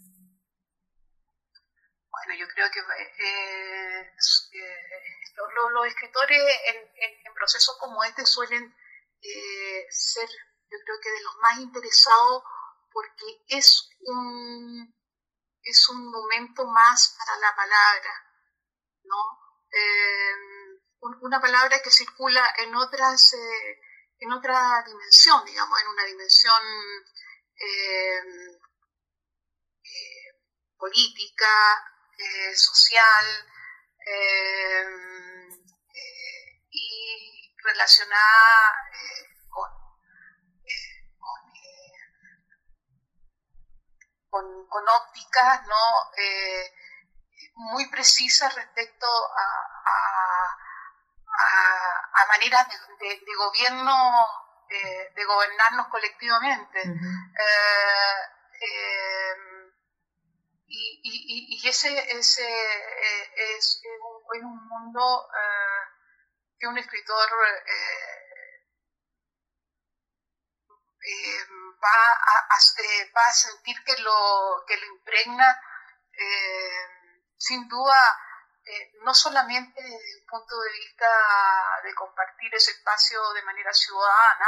Bueno, 2.10 2.40
yo 2.40 2.46
creo 2.54 2.66
que 2.72 2.80
eh, 2.80 4.02
eh 4.02 4.91
los, 5.72 5.86
escritores 5.86 6.42
en, 6.66 7.34
procesos 7.34 7.76
como 7.78 8.04
este 8.04 8.24
suelen 8.24 8.74
eh, 9.20 9.86
ser, 9.90 10.28
yo 10.28 10.78
creo 10.84 11.00
que 11.02 11.10
de 11.10 11.22
los 11.22 11.36
más 11.38 11.58
interesados 11.58 12.44
porque 12.92 13.42
es 13.48 13.90
un, 14.00 14.94
es 15.62 15.88
un 15.88 16.10
momento 16.10 16.64
más 16.66 17.16
para 17.18 17.36
la 17.38 17.56
palabra, 17.56 18.24
¿no? 19.04 19.16
Eh, 19.72 20.34
una 21.00 21.40
palabra 21.40 21.80
que 21.82 21.90
circula 21.90 22.54
en 22.58 22.76
otras, 22.76 23.32
eh, 23.32 23.80
en 24.20 24.30
otra 24.30 24.84
dimensión, 24.86 25.44
digamos, 25.44 25.80
en 25.80 25.88
una 25.88 26.04
dimensión 26.04 26.62
política, 30.76 31.48
social, 32.54 33.51
relacionada 37.64 38.74
eh, 38.92 39.26
con, 39.48 39.70
eh, 40.64 41.04
con, 44.28 44.66
con, 44.68 44.88
ópticas 44.88 45.66
¿no? 45.66 46.12
Eh, 46.16 46.72
muy 47.54 47.88
precisas 47.90 48.54
respecto 48.54 49.06
a, 49.06 50.56
a, 51.38 52.26
maneras 52.28 52.66
de, 52.98 53.34
gobierno, 53.36 54.26
de 55.14 55.24
gobernarnos 55.24 55.88
colectivamente. 55.88 56.80
Y, 60.74 61.58
y, 61.62 61.68
ese, 61.68 62.18
ese 62.18 62.48
es, 63.56 63.82
un, 64.32 64.44
un 64.44 64.68
mundo 64.68 65.28
que 66.62 66.68
un 66.68 66.78
escritor 66.78 67.28
eh, 67.66 68.62
eh, 71.04 71.44
va, 71.82 72.12
a, 72.12 72.56
eh, 72.78 73.12
va, 73.16 73.26
a, 73.26 73.32
sentir 73.32 73.76
que 73.84 74.00
lo, 74.00 74.64
que 74.68 74.76
lo 74.76 74.86
impregna, 74.94 75.60
sin 77.36 77.66
duda, 77.66 77.98
no 79.02 79.12
solamente 79.12 79.82
desde 79.82 80.18
el 80.20 80.24
punto 80.24 80.60
de 80.60 80.70
vista 80.70 81.08
de 81.82 81.92
compartir 81.96 82.54
ese 82.54 82.70
espacio 82.70 83.32
de 83.32 83.42
manera 83.42 83.72
ciudadana, 83.72 84.46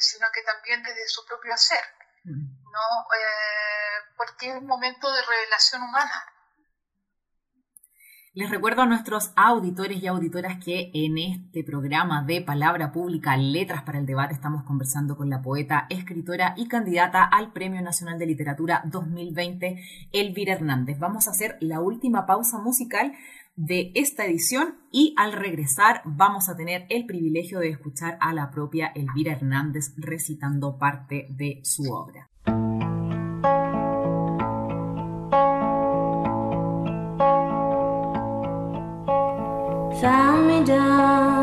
sino 0.00 0.26
que 0.32 0.42
también 0.42 0.82
desde 0.82 1.06
su 1.06 1.24
propio 1.26 1.54
hacer. 1.54 1.84
¿No? 2.70 3.06
porque 4.16 4.50
es 4.50 4.56
un 4.56 4.66
momento 4.66 5.12
de 5.12 5.20
revelación 5.22 5.82
humana. 5.82 6.24
Les 8.32 8.48
recuerdo 8.48 8.82
a 8.82 8.86
nuestros 8.86 9.32
auditores 9.34 10.00
y 10.00 10.06
auditoras 10.06 10.64
que 10.64 10.92
en 10.94 11.18
este 11.18 11.64
programa 11.64 12.22
de 12.22 12.40
Palabra 12.40 12.92
Pública, 12.92 13.36
Letras 13.36 13.82
para 13.82 13.98
el 13.98 14.06
Debate, 14.06 14.34
estamos 14.34 14.62
conversando 14.62 15.16
con 15.16 15.28
la 15.28 15.42
poeta, 15.42 15.88
escritora 15.90 16.54
y 16.56 16.68
candidata 16.68 17.24
al 17.24 17.52
Premio 17.52 17.82
Nacional 17.82 18.20
de 18.20 18.26
Literatura 18.26 18.82
2020, 18.84 19.82
Elvira 20.12 20.54
Hernández. 20.54 21.00
Vamos 21.00 21.26
a 21.26 21.32
hacer 21.32 21.56
la 21.60 21.80
última 21.80 22.24
pausa 22.24 22.58
musical 22.58 23.12
de 23.56 23.90
esta 23.96 24.24
edición 24.26 24.78
y 24.92 25.12
al 25.18 25.32
regresar 25.32 26.00
vamos 26.04 26.48
a 26.48 26.56
tener 26.56 26.86
el 26.88 27.06
privilegio 27.06 27.58
de 27.58 27.70
escuchar 27.70 28.16
a 28.20 28.32
la 28.32 28.52
propia 28.52 28.92
Elvira 28.94 29.32
Hernández 29.32 29.92
recitando 29.96 30.78
parte 30.78 31.26
de 31.30 31.60
su 31.64 31.82
obra. 31.92 32.29
Found 40.00 40.48
me 40.48 40.64
down. 40.64 41.39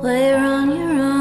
We're 0.00 0.36
on 0.36 0.70
your 0.76 1.02
own. 1.02 1.17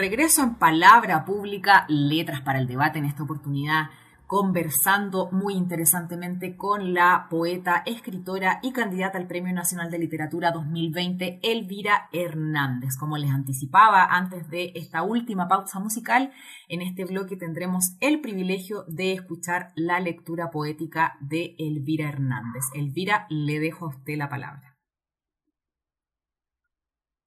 Regreso 0.00 0.42
en 0.42 0.54
Palabra 0.54 1.26
Pública, 1.26 1.84
Letras 1.88 2.40
para 2.40 2.58
el 2.58 2.66
Debate, 2.66 2.98
en 2.98 3.04
esta 3.04 3.22
oportunidad 3.22 3.90
conversando 4.26 5.28
muy 5.30 5.54
interesantemente 5.54 6.56
con 6.56 6.94
la 6.94 7.26
poeta, 7.28 7.82
escritora 7.84 8.60
y 8.62 8.72
candidata 8.72 9.18
al 9.18 9.26
Premio 9.26 9.52
Nacional 9.52 9.90
de 9.90 9.98
Literatura 9.98 10.52
2020, 10.52 11.40
Elvira 11.42 12.08
Hernández. 12.12 12.96
Como 12.96 13.18
les 13.18 13.30
anticipaba 13.30 14.04
antes 14.04 14.48
de 14.48 14.72
esta 14.76 15.02
última 15.02 15.48
pausa 15.48 15.80
musical, 15.80 16.32
en 16.68 16.80
este 16.80 17.04
bloque 17.04 17.36
tendremos 17.36 17.96
el 18.00 18.22
privilegio 18.22 18.84
de 18.86 19.12
escuchar 19.12 19.72
la 19.74 20.00
lectura 20.00 20.50
poética 20.50 21.18
de 21.20 21.56
Elvira 21.58 22.08
Hernández. 22.08 22.64
Elvira, 22.74 23.26
le 23.28 23.58
dejo 23.58 23.84
a 23.84 23.88
usted 23.88 24.16
la 24.16 24.30
palabra. 24.30 24.78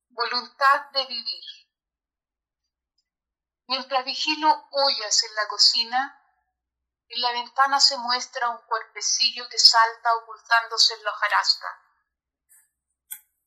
Voluntad 0.10 0.90
de 0.94 1.02
vivir. 1.08 1.53
Mientras 3.68 4.04
vigilo 4.04 4.68
ollas 4.72 5.24
en 5.24 5.36
la 5.36 5.48
cocina, 5.48 6.20
en 7.08 7.22
la 7.22 7.32
ventana 7.32 7.80
se 7.80 7.98
muestra 7.98 8.50
un 8.50 8.58
cuerpecillo 8.66 9.48
que 9.50 9.58
salta 9.58 10.16
ocultándose 10.16 10.94
en 10.96 11.04
la 11.04 11.12
hojarasca. 11.12 11.80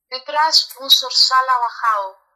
Detrás 0.09 0.75
un 0.79 0.91
zorzal 0.91 1.49
abajado 1.49 2.27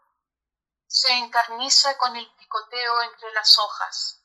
se 0.86 1.12
encarniza 1.12 1.96
con 1.98 2.16
el 2.16 2.34
picoteo 2.34 3.02
entre 3.02 3.32
las 3.32 3.58
hojas. 3.58 4.20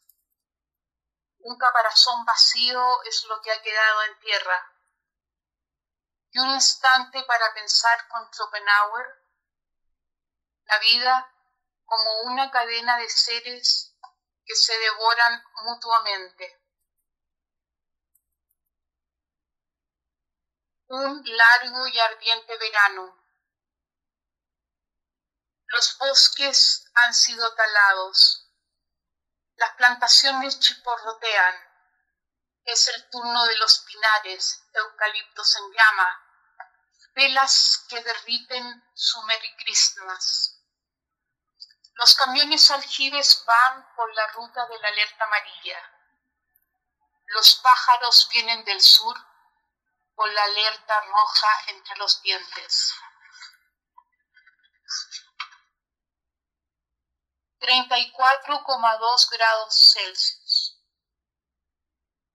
Un 1.40 1.58
caparazón 1.60 2.26
vacío 2.26 3.04
es 3.04 3.24
lo 3.26 3.40
que 3.42 3.52
ha 3.52 3.62
quedado 3.62 4.04
en 4.04 4.20
tierra. 4.20 4.72
Y 6.32 6.40
un 6.40 6.50
instante 6.50 7.24
para 7.24 7.54
pensar 7.54 8.08
con 8.08 8.28
Schopenhauer, 8.34 9.06
la 10.66 10.80
vida 10.80 11.35
como 11.86 12.22
una 12.24 12.52
cadena 12.52 12.98
de 12.98 13.10
seres 13.10 13.96
que 14.46 14.56
se 14.56 14.78
devoran 14.78 15.44
mutuamente. 15.64 16.62
Un 20.88 21.24
largo 21.26 21.88
y 21.88 22.00
ardiente 22.00 22.58
verano. 22.58 23.26
Los 25.68 25.98
bosques 25.98 26.86
han 26.94 27.14
sido 27.14 27.54
talados. 27.56 28.52
Las 29.56 29.76
plantaciones 29.76 30.60
chiporrotean. 30.60 31.56
Es 32.66 32.88
el 32.88 33.10
turno 33.10 33.46
de 33.46 33.58
los 33.58 33.80
pinares, 33.80 34.64
eucaliptos 34.74 35.56
en 35.58 35.72
llama, 35.72 36.26
velas 37.14 37.86
que 37.90 38.04
derriten 38.04 38.84
su 38.94 39.22
Merry 39.24 39.56
Christmas. 39.58 40.55
Los 41.96 42.14
camiones 42.16 42.70
aljibes 42.72 43.44
van 43.46 43.88
por 43.96 44.14
la 44.14 44.28
ruta 44.28 44.66
de 44.68 44.80
la 44.80 44.88
alerta 44.90 45.24
amarilla. 45.24 45.92
Los 47.28 47.56
pájaros 47.56 48.28
vienen 48.32 48.64
del 48.66 48.82
sur 48.82 49.18
con 50.14 50.34
la 50.34 50.44
alerta 50.44 51.02
roja 51.02 51.48
entre 51.68 51.96
los 51.98 52.22
dientes. 52.22 52.94
34,2 57.60 59.30
grados 59.32 59.94
Celsius. 59.94 60.82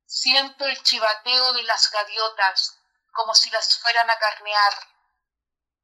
Siento 0.06 0.64
el 0.64 0.82
chivateo 0.82 1.52
de 1.52 1.62
las 1.64 1.90
gaviotas 1.90 2.78
como 3.12 3.34
si 3.34 3.50
las 3.50 3.78
fueran 3.78 4.08
a 4.08 4.18
carnear 4.18 4.89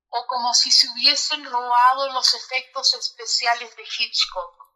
o 0.09 0.27
como 0.27 0.55
si 0.55 0.71
se 0.71 0.89
hubiesen 0.89 1.45
robado 1.45 2.13
los 2.13 2.35
efectos 2.35 2.95
especiales 2.95 3.75
de 3.77 3.83
Hitchcock. 3.83 4.67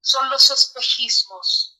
Son 0.00 0.30
los 0.30 0.50
espejismos, 0.50 1.76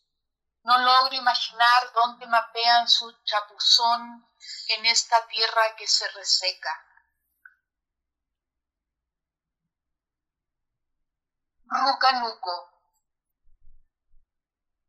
No 0.62 0.78
logro 0.78 1.14
imaginar 1.14 1.92
dónde 1.94 2.26
mapean 2.26 2.86
su 2.86 3.10
chapuzón 3.24 4.28
en 4.68 4.86
esta 4.86 5.26
tierra 5.26 5.74
que 5.76 5.88
se 5.88 6.06
reseca. 6.10 6.86
Rucanuco. 11.64 12.68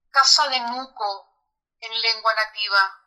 Casa 0.10 0.50
de 0.50 0.60
Nuco 0.60 1.32
en 1.80 2.02
lengua 2.02 2.34
nativa. 2.36 3.02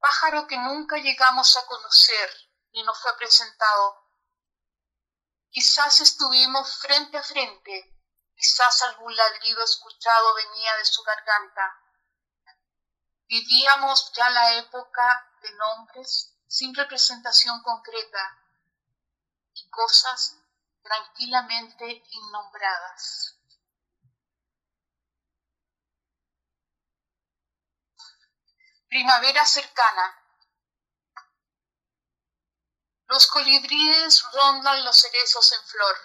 Pájaro 0.00 0.46
que 0.48 0.56
nunca 0.56 0.96
llegamos 0.96 1.56
a 1.56 1.66
conocer 1.66 2.49
ni 2.72 2.82
nos 2.82 3.00
fue 3.00 3.16
presentado. 3.16 4.06
Quizás 5.50 6.00
estuvimos 6.00 6.80
frente 6.80 7.16
a 7.16 7.22
frente, 7.22 7.96
quizás 8.36 8.82
algún 8.82 9.14
ladrido 9.14 9.64
escuchado 9.64 10.34
venía 10.34 10.76
de 10.76 10.84
su 10.84 11.02
garganta. 11.02 11.80
Vivíamos 13.26 14.12
ya 14.12 14.28
la 14.30 14.54
época 14.54 15.36
de 15.42 15.52
nombres 15.52 16.36
sin 16.46 16.74
representación 16.74 17.62
concreta 17.62 18.38
y 19.54 19.68
cosas 19.70 20.36
tranquilamente 20.82 22.04
innombradas. 22.10 23.36
Primavera 28.88 29.44
cercana. 29.46 30.19
Los 33.10 33.26
colibríes 33.26 34.22
rondan 34.32 34.84
los 34.84 34.96
cerezos 34.96 35.50
en 35.50 35.64
flor. 35.64 35.96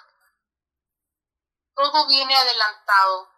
Todo 1.75 2.07
viene 2.07 2.35
adelantado. 2.35 3.31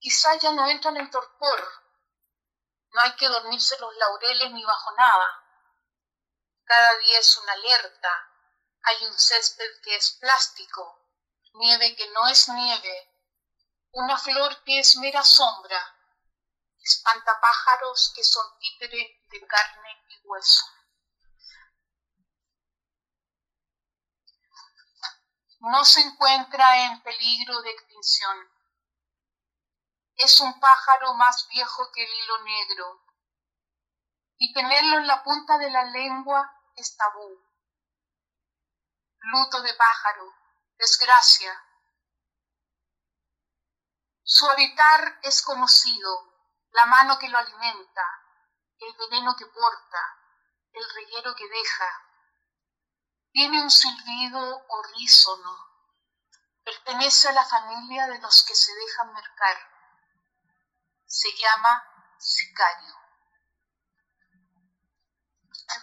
Quizá 0.00 0.34
ya 0.38 0.50
no 0.50 0.66
entran 0.66 0.96
en 0.96 1.08
torpor. 1.08 1.60
No 2.90 3.00
hay 3.02 3.14
que 3.14 3.28
dormirse 3.28 3.78
los 3.78 3.94
laureles 3.94 4.50
ni 4.50 4.64
bajo 4.64 4.90
nada. 4.96 5.44
Cada 6.64 6.98
día 6.98 7.20
es 7.20 7.36
una 7.36 7.52
alerta, 7.52 8.28
hay 8.82 9.06
un 9.06 9.16
césped 9.16 9.82
que 9.84 9.94
es 9.94 10.18
plástico, 10.20 10.98
nieve 11.52 11.94
que 11.94 12.10
no 12.10 12.26
es 12.26 12.48
nieve, 12.48 13.08
una 13.92 14.18
flor 14.18 14.64
que 14.64 14.80
es 14.80 14.96
mera 14.96 15.22
sombra, 15.22 15.96
espantapájaros 16.82 18.12
que 18.16 18.24
son 18.24 18.58
títere 18.58 19.22
de 19.30 19.46
carne 19.46 20.04
y 20.08 20.26
hueso. 20.26 20.64
No 25.62 25.84
se 25.84 26.00
encuentra 26.00 26.84
en 26.84 27.02
peligro 27.02 27.62
de 27.62 27.70
extinción. 27.70 28.50
Es 30.16 30.38
un 30.40 30.60
pájaro 30.60 31.14
más 31.14 31.48
viejo 31.48 31.90
que 31.92 32.04
el 32.04 32.10
hilo 32.12 32.44
negro, 32.44 33.02
y 34.36 34.52
tenerlo 34.52 34.98
en 34.98 35.06
la 35.06 35.22
punta 35.22 35.58
de 35.58 35.70
la 35.70 35.84
lengua 35.84 36.52
es 36.76 36.96
tabú 36.96 37.52
luto 39.22 39.62
de 39.62 39.72
pájaro, 39.74 40.34
desgracia. 40.78 41.52
Su 44.24 44.48
habitar 44.50 45.20
es 45.22 45.42
conocido, 45.42 46.34
la 46.72 46.86
mano 46.86 47.18
que 47.18 47.28
lo 47.28 47.38
alimenta, 47.38 48.02
el 48.78 48.96
veneno 48.96 49.36
que 49.36 49.46
porta, 49.46 50.18
el 50.72 50.84
reguero 50.94 51.34
que 51.34 51.48
deja. 51.48 52.11
Tiene 53.32 53.62
un 53.62 53.70
silbido 53.70 54.62
horrísono, 54.68 55.56
pertenece 56.64 57.28
a 57.28 57.32
la 57.32 57.44
familia 57.44 58.06
de 58.06 58.20
los 58.20 58.44
que 58.46 58.54
se 58.54 58.72
dejan 58.74 59.12
mercar. 59.12 59.56
Se 61.06 61.28
llama 61.36 61.82
sicario 62.18 63.02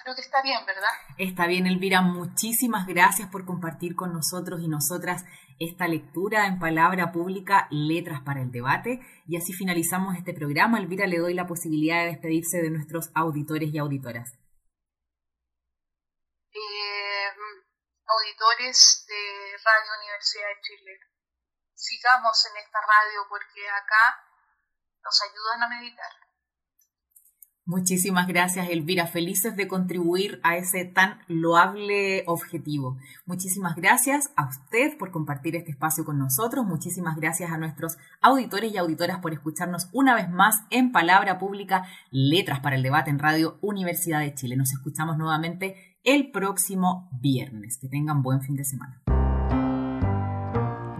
creo 0.04 0.16
que 0.16 0.22
está 0.22 0.42
bien, 0.42 0.60
¿verdad? 0.66 0.90
Está 1.18 1.48
bien, 1.48 1.68
Elvira. 1.68 2.02
Muchísimas 2.02 2.86
gracias 2.88 3.30
por 3.30 3.46
compartir 3.46 3.96
con 3.96 4.14
nosotros 4.14 4.62
y 4.62 4.68
nosotras 4.68 5.26
esta 5.60 5.88
lectura 5.88 6.48
en 6.48 6.60
palabra 6.60 7.12
pública, 7.12 7.68
Letras 7.72 8.22
para 8.22 8.42
el 8.42 8.52
Debate. 8.52 9.02
Y 9.28 9.38
así 9.38 9.54
finalizamos 9.54 10.16
este 10.16 10.34
programa. 10.34 10.80
Elvira, 10.80 11.08
le 11.08 11.18
doy 11.18 11.34
la 11.34 11.48
posibilidad 11.48 12.00
de 12.00 12.12
despedirse 12.12 12.62
de 12.62 12.70
nuestros 12.70 13.10
auditores 13.14 13.74
y 13.74 13.78
auditoras. 13.78 14.38
Eh, 16.52 17.30
auditores 18.06 19.06
de 19.08 19.58
Radio 19.64 19.92
Universidad 20.02 20.48
de 20.48 20.62
Chile, 20.62 21.00
sigamos 21.76 22.46
en 22.46 22.58
esta 22.58 22.80
radio 22.82 23.26
porque 23.30 23.70
acá 23.70 24.26
nos 25.04 25.22
ayudan 25.22 25.64
a 25.64 25.70
meditar. 25.70 26.12
Muchísimas 27.70 28.26
gracias, 28.26 28.68
Elvira. 28.68 29.06
Felices 29.06 29.56
de 29.56 29.68
contribuir 29.68 30.40
a 30.42 30.58
ese 30.58 30.86
tan 30.86 31.20
loable 31.28 32.24
objetivo. 32.26 32.98
Muchísimas 33.28 33.76
gracias 33.76 34.32
a 34.36 34.50
usted 34.50 34.98
por 34.98 35.12
compartir 35.12 35.56
este 35.56 35.70
espacio 35.70 36.04
con 36.04 36.18
nosotros. 36.18 36.66
Muchísimas 36.66 37.16
gracias 37.16 37.52
a 37.52 37.60
nuestros 37.60 38.00
auditores 38.22 38.74
y 38.74 38.78
auditoras 38.80 39.20
por 39.20 39.34
escucharnos 39.34 39.88
una 39.94 40.16
vez 40.16 40.32
más 40.32 40.64
en 40.72 40.92
Palabra 40.92 41.38
Pública, 41.38 41.86
Letras 42.10 42.60
para 42.60 42.76
el 42.76 42.82
Debate 42.82 43.12
en 43.12 43.20
Radio 43.20 43.60
Universidad 43.62 44.22
de 44.22 44.34
Chile. 44.34 44.58
Nos 44.58 44.72
escuchamos 44.72 45.20
nuevamente 45.20 45.89
el 46.04 46.32
próximo 46.32 47.10
viernes. 47.12 47.78
Que 47.78 47.88
tengan 47.88 48.22
buen 48.22 48.42
fin 48.42 48.56
de 48.56 48.64
semana. 48.64 49.02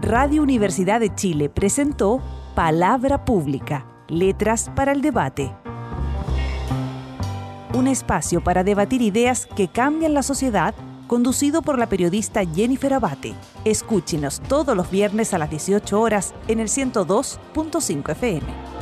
Radio 0.00 0.42
Universidad 0.42 1.00
de 1.00 1.14
Chile 1.14 1.48
presentó 1.48 2.20
Palabra 2.54 3.24
Pública, 3.24 3.86
Letras 4.08 4.70
para 4.74 4.92
el 4.92 5.02
Debate 5.02 5.52
un 7.80 7.86
espacio 7.86 8.42
para 8.42 8.64
debatir 8.64 9.02
ideas 9.02 9.46
que 9.46 9.68
cambian 9.68 10.14
la 10.14 10.22
sociedad, 10.22 10.74
conducido 11.06 11.62
por 11.62 11.78
la 11.78 11.88
periodista 11.88 12.44
Jennifer 12.44 12.92
Abate. 12.94 13.34
Escúchenos 13.64 14.40
todos 14.48 14.76
los 14.76 14.90
viernes 14.90 15.34
a 15.34 15.38
las 15.38 15.50
18 15.50 16.00
horas 16.00 16.34
en 16.48 16.60
el 16.60 16.68
102.5 16.68 18.12
FM. 18.12 18.79